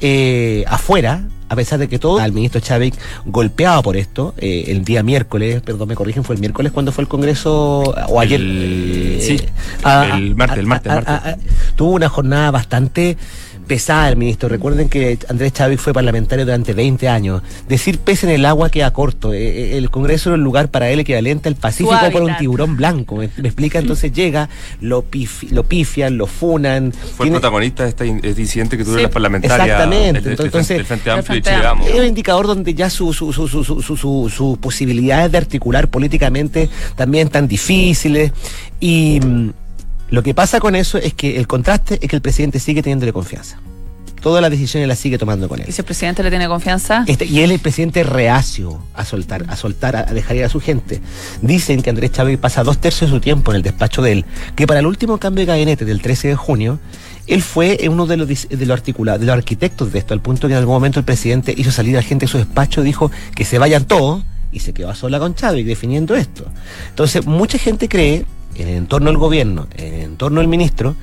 eh, 0.00 0.64
afuera, 0.66 1.24
a 1.48 1.54
pesar 1.56 1.78
de 1.78 1.86
que 1.88 1.98
todo 1.98 2.18
al 2.18 2.32
ministro 2.32 2.60
Chávez 2.60 2.94
golpeado 3.26 3.82
por 3.82 3.96
esto, 3.98 4.34
eh, 4.38 4.64
el 4.68 4.84
día 4.84 5.02
miércoles, 5.02 5.60
perdón, 5.62 5.88
me 5.88 5.94
corrigen, 5.94 6.24
fue 6.24 6.34
el 6.34 6.40
miércoles 6.40 6.72
cuando 6.72 6.92
fue 6.92 7.02
el 7.02 7.08
Congreso, 7.08 7.80
o 8.08 8.20
ayer. 8.20 8.40
El- 8.40 9.16
eh, 9.20 9.20
sí, 9.20 9.40
a- 9.84 10.16
el 10.16 10.34
martes, 10.34 10.58
el 10.58 10.66
martes, 10.66 10.92
martes. 10.92 11.34
Tuvo 11.74 11.92
una 11.92 12.08
jornada 12.08 12.50
bastante 12.50 13.16
pesada 13.66 14.08
el 14.08 14.16
ministro. 14.16 14.48
Recuerden 14.48 14.88
que 14.88 15.18
Andrés 15.28 15.52
Chávez 15.52 15.80
fue 15.80 15.92
parlamentario 15.92 16.44
durante 16.44 16.72
20 16.74 17.08
años. 17.08 17.42
Decir 17.68 17.98
pez 17.98 18.24
en 18.24 18.30
el 18.30 18.44
agua 18.44 18.68
queda 18.70 18.92
corto. 18.92 19.32
Eh, 19.32 19.38
eh, 19.74 19.78
El 19.78 19.88
Congreso 19.90 20.30
era 20.30 20.34
un 20.36 20.42
lugar 20.44 20.68
para 20.68 20.90
él 20.90 21.00
equivalente 21.00 21.48
al 21.48 21.54
Pacífico 21.54 21.94
por 22.10 22.22
un 22.22 22.36
tiburón 22.36 22.76
blanco. 22.76 23.16
¿Me, 23.16 23.30
me 23.36 23.48
explica? 23.48 23.78
Entonces 23.78 24.12
llega, 24.12 24.48
lo, 24.80 25.04
pifi- 25.08 25.50
lo 25.50 25.62
pifian, 25.62 26.18
lo 26.18 26.26
funan. 26.26 26.92
Fue 26.92 27.24
tiene- 27.26 27.36
el 27.36 27.40
protagonista 27.40 27.84
de 27.84 27.88
este, 27.90 28.06
in- 28.06 28.20
este 28.22 28.40
incidente 28.42 28.76
que 28.76 28.82
tuvieron 28.84 29.00
Sí, 29.00 29.04
las 29.04 29.12
parlamentarias. 29.12 29.60
exactamente. 29.66 30.18
el- 30.18 30.26
el- 30.26 30.32
el 30.32 30.44
Entonces, 30.46 30.78
el 30.78 30.84
Frente 30.84 31.10
Amplio 31.10 31.38
y 31.38 31.42
Chile 31.42 31.56
es 31.88 32.00
un 32.00 32.06
indicador 32.06 32.46
donde 32.48 32.74
ya 32.74 32.90
sus 32.90 33.16
su, 33.16 33.32
su, 33.32 33.46
su, 33.48 33.62
su, 33.64 33.80
su, 33.80 33.96
su- 33.96 34.28
sus 34.28 34.58
posibilidades 34.58 35.30
de 35.30 35.38
articular 35.38 35.88
políticamente 35.88 36.68
también 36.96 37.28
están 37.28 37.46
difíciles. 37.48 38.32
Y 38.80 39.20
mm, 39.24 39.50
lo 40.12 40.22
que 40.22 40.34
pasa 40.34 40.60
con 40.60 40.76
eso 40.76 40.98
es 40.98 41.14
que 41.14 41.38
el 41.38 41.46
contraste 41.46 41.98
es 42.02 42.06
que 42.10 42.16
el 42.16 42.20
presidente 42.20 42.58
sigue 42.60 42.82
teniéndole 42.82 43.14
confianza. 43.14 43.58
Todas 44.20 44.42
las 44.42 44.50
decisiones 44.50 44.86
las 44.86 44.98
sigue 44.98 45.16
tomando 45.16 45.48
con 45.48 45.58
él. 45.58 45.64
Y 45.66 45.72
si 45.72 45.80
el 45.80 45.86
presidente 45.86 46.22
le 46.22 46.28
tiene 46.28 46.48
confianza, 46.48 47.04
Este, 47.08 47.24
y 47.24 47.40
él 47.40 47.50
es 47.50 47.54
el 47.54 47.60
presidente 47.60 48.04
reacio 48.04 48.78
a 48.94 49.06
soltar, 49.06 49.46
a 49.48 49.56
soltar, 49.56 49.96
a 49.96 50.04
dejar 50.04 50.36
ir 50.36 50.44
a 50.44 50.50
su 50.50 50.60
gente. 50.60 51.00
Dicen 51.40 51.80
que 51.80 51.88
Andrés 51.88 52.12
Chávez 52.12 52.38
pasa 52.38 52.62
dos 52.62 52.76
tercios 52.76 53.10
de 53.10 53.16
su 53.16 53.20
tiempo 53.22 53.52
en 53.52 53.56
el 53.56 53.62
despacho 53.62 54.02
de 54.02 54.12
él, 54.12 54.24
que 54.54 54.66
para 54.66 54.80
el 54.80 54.86
último 54.86 55.16
cambio 55.16 55.40
de 55.40 55.46
gabinete 55.46 55.86
del 55.86 56.02
13 56.02 56.28
de 56.28 56.36
junio, 56.36 56.78
él 57.26 57.40
fue 57.40 57.78
uno 57.88 58.04
de 58.04 58.18
los, 58.18 58.28
de 58.28 58.66
los 58.66 58.84
de 58.84 59.26
los 59.26 59.34
arquitectos 59.34 59.94
de 59.94 59.98
esto, 59.98 60.12
al 60.12 60.20
punto 60.20 60.46
que 60.46 60.52
en 60.52 60.58
algún 60.58 60.74
momento 60.74 60.98
el 60.98 61.06
presidente 61.06 61.54
hizo 61.56 61.70
salir 61.70 61.96
a 61.96 62.00
la 62.00 62.06
gente 62.06 62.26
de 62.26 62.32
su 62.32 62.36
despacho, 62.36 62.82
dijo 62.82 63.10
que 63.34 63.46
se 63.46 63.58
vayan 63.58 63.86
todos, 63.86 64.24
y 64.52 64.60
se 64.60 64.74
quedó 64.74 64.90
a 64.90 64.94
sola 64.94 65.18
con 65.18 65.34
Chávez 65.34 65.66
definiendo 65.66 66.14
esto. 66.14 66.44
Entonces, 66.90 67.24
mucha 67.26 67.58
gente 67.58 67.88
cree, 67.88 68.26
en 68.56 68.68
el 68.68 68.74
entorno 68.76 69.08
del 69.08 69.18
gobierno, 69.18 69.66
en 69.76 69.94
el 69.94 70.00
entorno 70.02 70.40
del 70.40 70.48
ministro, 70.48 70.94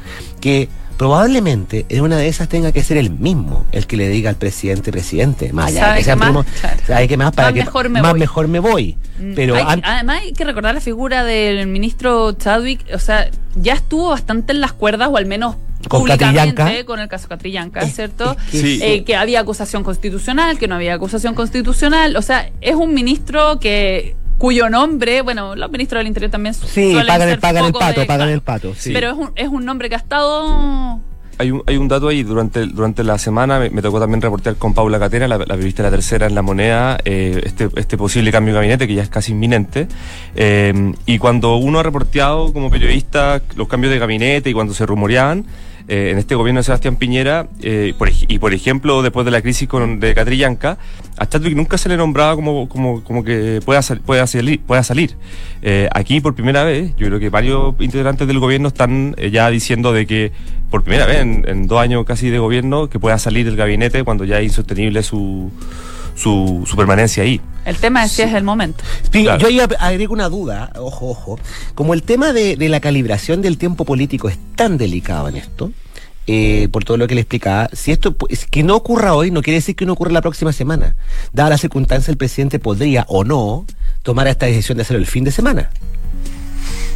que 0.41 0.69
probablemente 0.97 1.85
en 1.87 2.01
una 2.01 2.17
de 2.17 2.27
esas 2.27 2.49
tenga 2.49 2.73
que 2.73 2.83
ser 2.83 2.97
el 2.97 3.09
mismo 3.09 3.65
el 3.71 3.87
que 3.87 3.95
le 3.95 4.09
diga 4.09 4.29
al 4.29 4.35
presidente, 4.35 4.91
presidente, 4.91 5.53
más 5.53 5.67
allá 5.67 5.79
de 5.79 5.81
¿Sabe 5.85 5.97
que 5.99 6.03
sean 6.03 6.19
más? 6.19 6.27
primos, 6.27 6.45
Claro. 6.59 6.77
¿sabe 6.85 7.07
qué 7.07 7.17
más? 7.17 7.31
Para 7.31 7.47
Más 7.47 7.53
que 7.53 7.59
mejor 7.63 7.89
me 7.89 8.01
más 8.01 8.11
voy. 8.11 8.19
mejor 8.19 8.47
me 8.49 8.59
voy. 8.59 8.97
Mm, 9.17 9.33
Pero 9.33 9.55
hay- 9.55 9.63
an- 9.65 9.81
además 9.85 10.19
hay 10.23 10.33
que 10.33 10.43
recordar 10.43 10.75
la 10.75 10.81
figura 10.81 11.23
del 11.23 11.65
ministro 11.67 12.33
Chadwick, 12.33 12.85
o 12.93 12.99
sea, 12.99 13.29
ya 13.55 13.73
estuvo 13.75 14.09
bastante 14.09 14.51
en 14.51 14.59
las 14.59 14.73
cuerdas, 14.73 15.07
o 15.09 15.15
al 15.15 15.25
menos 15.25 15.55
Con 15.87 16.01
públicamente, 16.01 16.53
Catrillanca. 16.53 16.85
con 16.85 16.99
el 16.99 17.07
caso 17.07 17.29
Catrillanca, 17.29 17.79
Es- 17.79 17.95
¿cierto? 17.95 18.35
es 18.47 18.51
que 18.51 18.59
Sí. 18.61 18.79
Eh, 18.83 19.03
que 19.05 19.15
había 19.15 19.39
acusación 19.39 19.85
constitucional, 19.85 20.57
que 20.59 20.67
no 20.67 20.75
había 20.75 20.93
acusación 20.95 21.33
constitucional, 21.33 22.17
o 22.17 22.21
sea, 22.21 22.49
es 22.59 22.75
un 22.75 22.93
ministro 22.93 23.57
que 23.61 24.15
cuyo 24.39 24.69
nombre, 24.69 25.21
bueno, 25.21 25.55
los 25.55 25.69
ministros 25.69 25.99
del 25.99 26.07
Interior 26.07 26.31
también 26.31 26.55
sí, 26.55 26.93
pagan, 26.95 27.21
el, 27.21 27.29
ser 27.29 27.39
pagan 27.39 27.65
el 27.65 27.73
pato, 27.73 27.99
de- 27.99 28.05
pagan 28.07 28.29
el 28.29 28.41
pato. 28.41 28.73
sí. 28.75 28.91
Pero 28.91 29.09
es 29.11 29.13
un, 29.17 29.31
es 29.35 29.47
un 29.49 29.63
nombre 29.65 29.87
que 29.89 29.95
ha 29.95 29.99
estado... 29.99 30.99
Hay 31.41 31.51
un, 31.51 31.63
hay 31.67 31.77
un 31.77 31.87
dato 31.87 32.09
ahí, 32.09 32.23
durante, 32.23 32.65
durante 32.65 33.01
la 33.01 33.17
semana 33.17 33.59
me, 33.59 33.69
me 33.69 33.81
tocó 33.81 33.97
también 33.97 34.21
reportear 34.21 34.57
con 34.57 34.73
Paula 34.73 34.99
Catera, 34.99 35.25
la, 35.25 35.37
la 35.37 35.45
periodista 35.45 35.83
de 35.83 35.89
la 35.89 35.95
tercera 35.95 36.27
en 36.27 36.35
La 36.35 36.41
Moneda, 36.41 36.97
eh, 37.05 37.41
este, 37.45 37.69
este 37.77 37.97
posible 37.97 38.29
cambio 38.29 38.53
de 38.53 38.59
gabinete 38.59 38.87
que 38.89 38.93
ya 38.95 39.03
es 39.03 39.09
casi 39.09 39.31
inminente. 39.31 39.87
Eh, 40.35 40.91
y 41.05 41.17
cuando 41.17 41.55
uno 41.55 41.79
ha 41.79 41.83
reporteado 41.83 42.51
como 42.51 42.69
periodista 42.69 43.41
los 43.55 43.69
cambios 43.69 43.93
de 43.93 43.99
gabinete 43.99 44.49
y 44.49 44.53
cuando 44.53 44.73
se 44.73 44.85
rumoreaban, 44.85 45.45
eh, 45.89 46.11
en 46.11 46.19
este 46.19 46.35
gobierno 46.35 46.59
de 46.59 46.63
Sebastián 46.63 46.97
Piñera, 46.97 47.47
eh, 47.63 47.95
y 48.27 48.37
por 48.37 48.53
ejemplo 48.53 49.01
después 49.01 49.25
de 49.25 49.31
la 49.31 49.41
crisis 49.41 49.67
con, 49.67 49.99
de 49.99 50.13
Catrillanca, 50.13 50.77
a 51.17 51.27
Chadwick 51.27 51.55
nunca 51.55 51.79
se 51.79 51.89
le 51.89 51.97
nombraba 51.97 52.35
como, 52.35 52.69
como, 52.69 53.03
como 53.03 53.23
que 53.23 53.59
pueda, 53.65 53.81
pueda 54.05 54.27
salir. 54.27 54.61
Pueda 54.61 54.83
salir. 54.83 55.15
Eh, 55.63 55.89
aquí 55.91 56.21
por 56.21 56.35
primera 56.35 56.63
vez, 56.63 56.95
yo 56.95 57.07
creo 57.07 57.19
que 57.19 57.29
varios 57.29 57.73
integrantes 57.79 58.27
del 58.27 58.37
gobierno 58.37 58.67
están 58.67 59.15
ya 59.31 59.49
diciendo 59.49 59.91
de 59.91 60.05
que 60.05 60.31
por 60.69 60.83
primera 60.83 61.07
vez 61.07 61.21
en, 61.21 61.43
en 61.47 61.65
dos 61.65 61.79
años 61.81 62.05
casi 62.05 62.29
de 62.29 62.37
gobierno 62.37 62.87
que 62.87 62.99
pueda 62.99 63.17
salir 63.17 63.45
del 63.45 63.55
gabinete 63.55 64.03
cuando 64.03 64.25
ya 64.25 64.37
es 64.37 64.43
insostenible 64.43 65.01
su, 65.01 65.51
su, 66.19 66.63
su 66.69 66.75
permanencia 66.75 67.23
ahí. 67.23 67.39
El 67.65 67.75
tema 67.77 68.03
es 68.03 68.11
si 68.11 68.21
es 68.23 68.33
el 68.33 68.43
momento. 68.43 68.83
Sí, 69.11 69.23
Claro. 69.23 69.39
Yo 69.39 69.47
ahí 69.47 69.57
ag- 69.59 69.75
agrego 69.79 70.13
una 70.13 70.27
duda, 70.29 70.71
ojo, 70.77 71.09
ojo. 71.09 71.39
Como 71.75 71.93
el 71.93 72.03
tema 72.03 72.33
de, 72.33 72.55
de 72.55 72.69
la 72.69 72.79
calibración 72.79 73.41
del 73.41 73.57
tiempo 73.57 73.85
político 73.85 74.27
es 74.29 74.37
tan 74.55 74.77
delicado 74.77 75.29
en 75.29 75.35
esto, 75.37 75.71
eh, 76.27 76.67
por 76.71 76.83
todo 76.83 76.97
lo 76.97 77.07
que 77.07 77.15
le 77.15 77.21
explicaba, 77.21 77.69
si 77.73 77.91
esto 77.91 78.15
es 78.29 78.45
que 78.45 78.63
no 78.63 78.75
ocurra 78.75 79.13
hoy, 79.15 79.31
no 79.31 79.41
quiere 79.41 79.57
decir 79.59 79.75
que 79.75 79.85
no 79.85 79.93
ocurra 79.93 80.11
la 80.11 80.21
próxima 80.21 80.51
semana. 80.53 80.95
Dada 81.33 81.51
la 81.51 81.57
circunstancia, 81.57 82.11
el 82.11 82.17
presidente 82.17 82.59
podría 82.59 83.05
o 83.07 83.23
no 83.23 83.65
tomar 84.03 84.27
esta 84.27 84.45
decisión 84.45 84.77
de 84.77 84.83
hacerlo 84.83 84.99
el 84.99 85.07
fin 85.07 85.23
de 85.23 85.31
semana. 85.31 85.69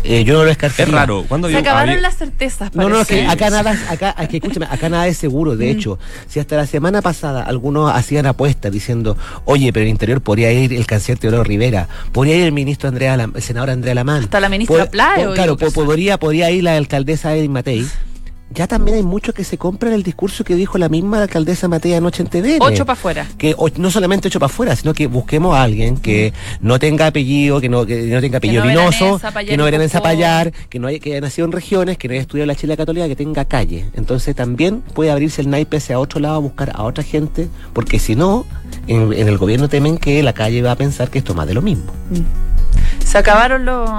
Eh, 0.06 0.26
yo 0.26 0.34
no 0.34 0.40
lo 0.42 0.46
descartaría. 0.48 0.86
Es 0.86 0.92
raro. 0.92 1.24
¿Cuándo 1.28 1.48
Se 1.48 1.56
acabaron 1.58 1.92
había- 1.92 2.02
las 2.02 2.18
certezas, 2.18 2.76
No, 2.76 2.90
no, 2.90 3.00
es 3.02 3.08
que 3.08 3.24
parece. 3.24 3.32
acá 3.32 3.50
nada, 3.50 3.78
acá, 3.90 4.16
es 4.20 4.28
que 4.28 4.38
escúchame, 4.38 4.66
acá 4.70 4.90
nada 4.90 5.08
es 5.08 5.16
seguro. 5.18 5.56
De 5.56 5.70
hecho, 5.72 5.98
si 6.28 6.40
hasta 6.42 6.58
la 6.58 6.68
semana 6.68 7.02
pasada 7.02 7.44
algunos 7.44 7.90
hacían 7.94 8.26
apuestas 8.26 8.72
diciendo, 8.72 9.18
oye, 9.46 9.72
pero 9.72 9.84
el 9.86 9.90
interior 9.90 10.20
podría 10.22 10.52
ir 10.52 10.74
el 10.74 10.86
canciller 10.86 11.20
Teodoro 11.20 11.44
Rivera, 11.46 11.88
podría 12.12 12.36
ir 12.36 12.44
el 12.44 12.52
ministro 12.52 12.90
Andrea, 12.90 13.14
el 13.14 13.42
senador 13.42 13.70
Andrea 13.70 13.96
Lamán. 13.96 14.24
Hasta 14.24 14.40
la 14.42 14.50
ministra 14.50 14.86
po- 14.86 14.92
Claro, 14.92 15.34
podría, 15.74 16.18
podría 16.20 16.52
ir 16.52 16.64
la 16.66 16.76
alcaldesa 16.76 17.34
Edith 17.36 17.50
Matei. 17.50 17.88
Ya 18.50 18.68
también 18.68 18.98
hay 18.98 19.04
muchos 19.04 19.34
que 19.34 19.44
se 19.44 19.58
compran 19.58 19.94
el 19.94 20.04
discurso 20.04 20.44
que 20.44 20.54
dijo 20.56 20.78
la 20.78 20.88
misma 20.88 21.20
alcaldesa 21.24 21.68
Matei 21.68 21.96
anoche 21.96 22.22
en 22.22 22.30
TV. 22.30 22.58
Ocho 22.62 22.86
para 22.86 22.94
afuera. 22.94 23.28
que 23.38 23.56
o- 23.58 23.70
no 23.78 23.90
solamente 23.90 24.28
ocho 24.28 24.40
para 24.40 24.52
afuera, 24.52 24.76
sino 24.76 24.94
que 24.94 25.08
busquemos 25.08 25.56
a 25.56 25.64
alguien 25.64 25.98
que 25.98 26.34
no 26.62 26.78
tenga 26.78 27.08
apellido, 27.08 27.60
que 27.60 27.68
no, 27.68 27.84
que 27.86 28.04
no 28.04 28.22
tenga 28.22 28.38
apellido 28.38 28.64
no 28.64 28.70
vinoso, 28.70 29.20
que 29.48 29.58
no 29.58 29.66
poco. 29.88 29.90
Zapallar, 29.90 30.52
que 30.70 30.78
no 30.78 30.88
haya, 30.88 31.00
que 31.00 31.12
haya 31.14 31.22
nacido 31.22 31.46
en 31.48 31.52
regiones, 31.52 31.98
que 31.98 32.08
no 32.08 32.12
haya 32.12 32.22
estudiado 32.22 32.46
la 32.46 32.56
Chile 32.56 32.78
Católica, 32.78 33.08
que 33.08 33.16
tenga 33.16 33.46
calle. 33.46 33.86
Entonces 33.96 34.36
también 34.36 34.82
puede 34.94 35.10
abrirse 35.10 35.42
el 35.42 35.50
naipe 35.50 35.78
hacia 35.78 35.98
otro 35.98 36.20
lado 36.20 36.36
a 36.36 36.40
buscar 36.40 36.74
a 36.76 36.84
otra 36.84 37.04
gente, 37.04 37.48
porque 37.74 37.98
si 37.98 38.16
no, 38.16 38.46
en, 38.86 39.14
en 39.14 39.28
el 39.30 39.38
gobierno 39.40 39.68
temen 39.68 39.98
que 39.98 40.22
la 40.22 40.34
calle 40.34 40.62
va 40.62 40.74
a 40.74 40.76
pensar 40.76 41.10
que 41.10 41.18
esto 41.18 41.32
es 41.32 41.38
más 41.38 41.48
de 41.48 41.56
lo 41.56 41.64
mismo. 41.64 41.86
Se 43.04 43.18
acabaron 43.18 43.66
los 43.66 43.90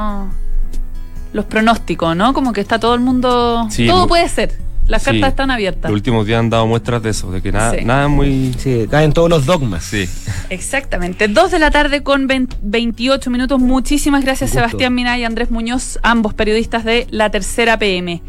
los 1.34 1.44
pronósticos, 1.44 2.16
¿no? 2.16 2.32
Como 2.32 2.52
que 2.54 2.62
está 2.62 2.78
todo 2.78 2.94
el 2.94 3.00
mundo... 3.00 3.66
Sí, 3.70 3.86
todo 3.86 4.06
puede 4.06 4.26
ser. 4.30 4.56
Las 4.86 5.02
Sí. 5.02 5.10
cartas 5.12 5.30
están 5.30 5.50
abiertas. 5.50 5.90
Los 5.90 5.96
últimos 5.98 6.26
días 6.26 6.40
han 6.40 6.48
dado 6.50 6.66
muestras 6.66 7.02
de 7.02 7.10
eso, 7.10 7.30
de 7.32 7.42
que 7.42 7.50
nada, 7.52 7.72
Sí. 7.76 7.84
nada 7.84 8.06
muy... 8.08 8.54
Sí, 8.58 8.86
caen 8.90 9.12
todos 9.12 9.28
los 9.28 9.44
dogmas. 9.46 9.82
Sí. 9.84 10.08
Exactamente. 10.50 11.26
Dos 11.28 11.50
de 11.50 11.58
la 11.58 11.70
tarde 11.70 12.02
con 12.02 12.26
20 12.26 12.56
28 12.62 13.30
minutos. 13.30 13.58
Muchísimas 13.60 14.24
gracias. 14.24 14.50
Sebastián 14.50 14.94
Minay 14.94 15.22
y 15.22 15.24
Andrés 15.24 15.50
Muñoz, 15.50 15.98
ambos 16.02 16.34
periodistas 16.34 16.84
de 16.84 17.06
La 17.10 17.30
Tercera 17.30 17.78
PM. 17.78 18.22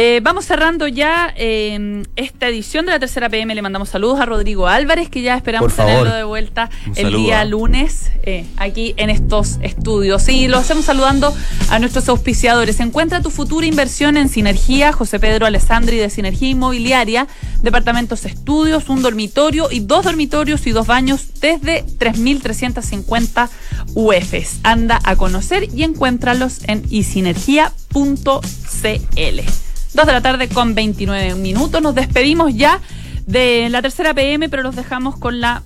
Eh, 0.00 0.20
vamos 0.22 0.44
cerrando 0.44 0.86
ya 0.86 1.34
eh, 1.36 2.04
esta 2.14 2.46
edición 2.46 2.86
de 2.86 2.92
la 2.92 3.00
tercera 3.00 3.28
PM. 3.28 3.52
Le 3.52 3.62
mandamos 3.62 3.88
saludos 3.88 4.20
a 4.20 4.26
Rodrigo 4.26 4.68
Álvarez, 4.68 5.10
que 5.10 5.22
ya 5.22 5.34
esperamos 5.34 5.74
tenerlo 5.74 6.14
de 6.14 6.22
vuelta 6.22 6.70
Un 6.86 6.90
el 6.90 7.06
saludo, 7.06 7.18
día 7.18 7.44
lunes 7.44 8.12
eh, 8.22 8.46
aquí 8.58 8.94
en 8.96 9.10
estos 9.10 9.58
estudios. 9.60 10.28
Y 10.28 10.46
lo 10.46 10.58
hacemos 10.58 10.84
saludando 10.84 11.34
a 11.68 11.80
nuestros 11.80 12.08
auspiciadores. 12.08 12.78
Encuentra 12.78 13.22
tu 13.22 13.30
futura 13.30 13.66
inversión 13.66 14.16
en 14.16 14.28
Sinergia, 14.28 14.92
José 14.92 15.18
Pedro 15.18 15.46
Alessandri 15.46 15.96
de 15.96 16.10
Sinergia 16.10 16.48
Inmobiliaria, 16.48 17.26
departamentos 17.62 18.24
estudios, 18.24 18.88
un 18.90 19.02
dormitorio 19.02 19.66
y 19.68 19.80
dos 19.80 20.04
dormitorios 20.04 20.64
y 20.68 20.70
dos 20.70 20.86
baños 20.86 21.40
desde 21.40 21.84
3.350 21.84 23.48
UFs. 23.96 24.60
Anda 24.62 25.00
a 25.02 25.16
conocer 25.16 25.68
y 25.74 25.82
encuéntralos 25.82 26.60
en 26.68 26.84
isinergia.cl. 26.88 27.68
Dos 29.98 30.06
de 30.06 30.12
la 30.12 30.20
tarde 30.20 30.48
con 30.48 30.76
29 30.76 31.34
minutos. 31.34 31.82
Nos 31.82 31.92
despedimos 31.92 32.54
ya 32.54 32.80
de 33.26 33.68
la 33.68 33.82
tercera 33.82 34.14
PM, 34.14 34.48
pero 34.48 34.62
los 34.62 34.76
dejamos 34.76 35.18
con 35.18 35.40
la 35.40 35.64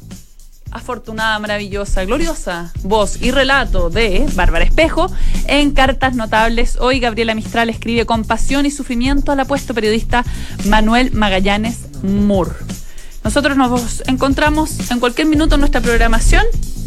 afortunada, 0.71 1.39
maravillosa, 1.39 2.07
gloriosa 2.07 2.73
voz 2.83 3.21
y 3.21 3.31
relato 3.31 3.91
de 3.91 4.27
Bárbara 4.33 4.65
Espejo 4.65 5.13
en 5.49 5.73
Cartas 5.73 6.15
Notables. 6.15 6.79
Hoy 6.81 6.99
Gabriela 6.99 7.35
Mistral 7.35 7.69
escribe 7.69 8.07
con 8.07 8.25
pasión 8.25 8.65
y 8.65 8.71
sufrimiento 8.71 9.33
al 9.33 9.41
apuesto 9.41 9.75
periodista 9.75 10.25
Manuel 10.65 11.13
Magallanes 11.13 11.81
Moore. 12.03 12.53
Nosotros 13.25 13.59
nos 13.59 14.03
encontramos 14.07 14.91
en 14.91 14.99
cualquier 14.99 15.27
minuto 15.27 15.57
en 15.57 15.61
nuestra 15.61 15.83
programación 15.83 16.47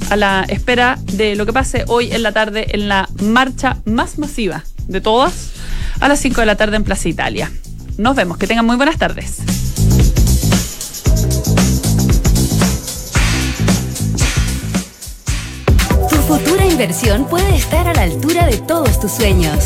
a 0.09 0.15
la 0.15 0.45
espera 0.49 0.97
de 1.13 1.35
lo 1.35 1.45
que 1.45 1.53
pase 1.53 1.85
hoy 1.89 2.11
en 2.11 2.23
la 2.23 2.31
tarde 2.31 2.69
en 2.71 2.89
la 2.89 3.07
marcha 3.21 3.77
más 3.85 4.17
masiva 4.17 4.63
de 4.87 4.99
todas 4.99 5.54
a 5.99 6.07
las 6.07 6.19
5 6.19 6.41
de 6.41 6.45
la 6.45 6.55
tarde 6.55 6.77
en 6.77 6.83
Plaza 6.83 7.09
Italia. 7.09 7.51
Nos 7.97 8.15
vemos, 8.15 8.37
que 8.37 8.47
tengan 8.47 8.65
muy 8.65 8.75
buenas 8.75 8.97
tardes. 8.97 9.37
Tu 16.09 16.15
futura 16.27 16.65
inversión 16.65 17.25
puede 17.25 17.55
estar 17.55 17.87
a 17.87 17.93
la 17.93 18.03
altura 18.03 18.47
de 18.47 18.57
todos 18.57 18.99
tus 18.99 19.11
sueños. 19.11 19.57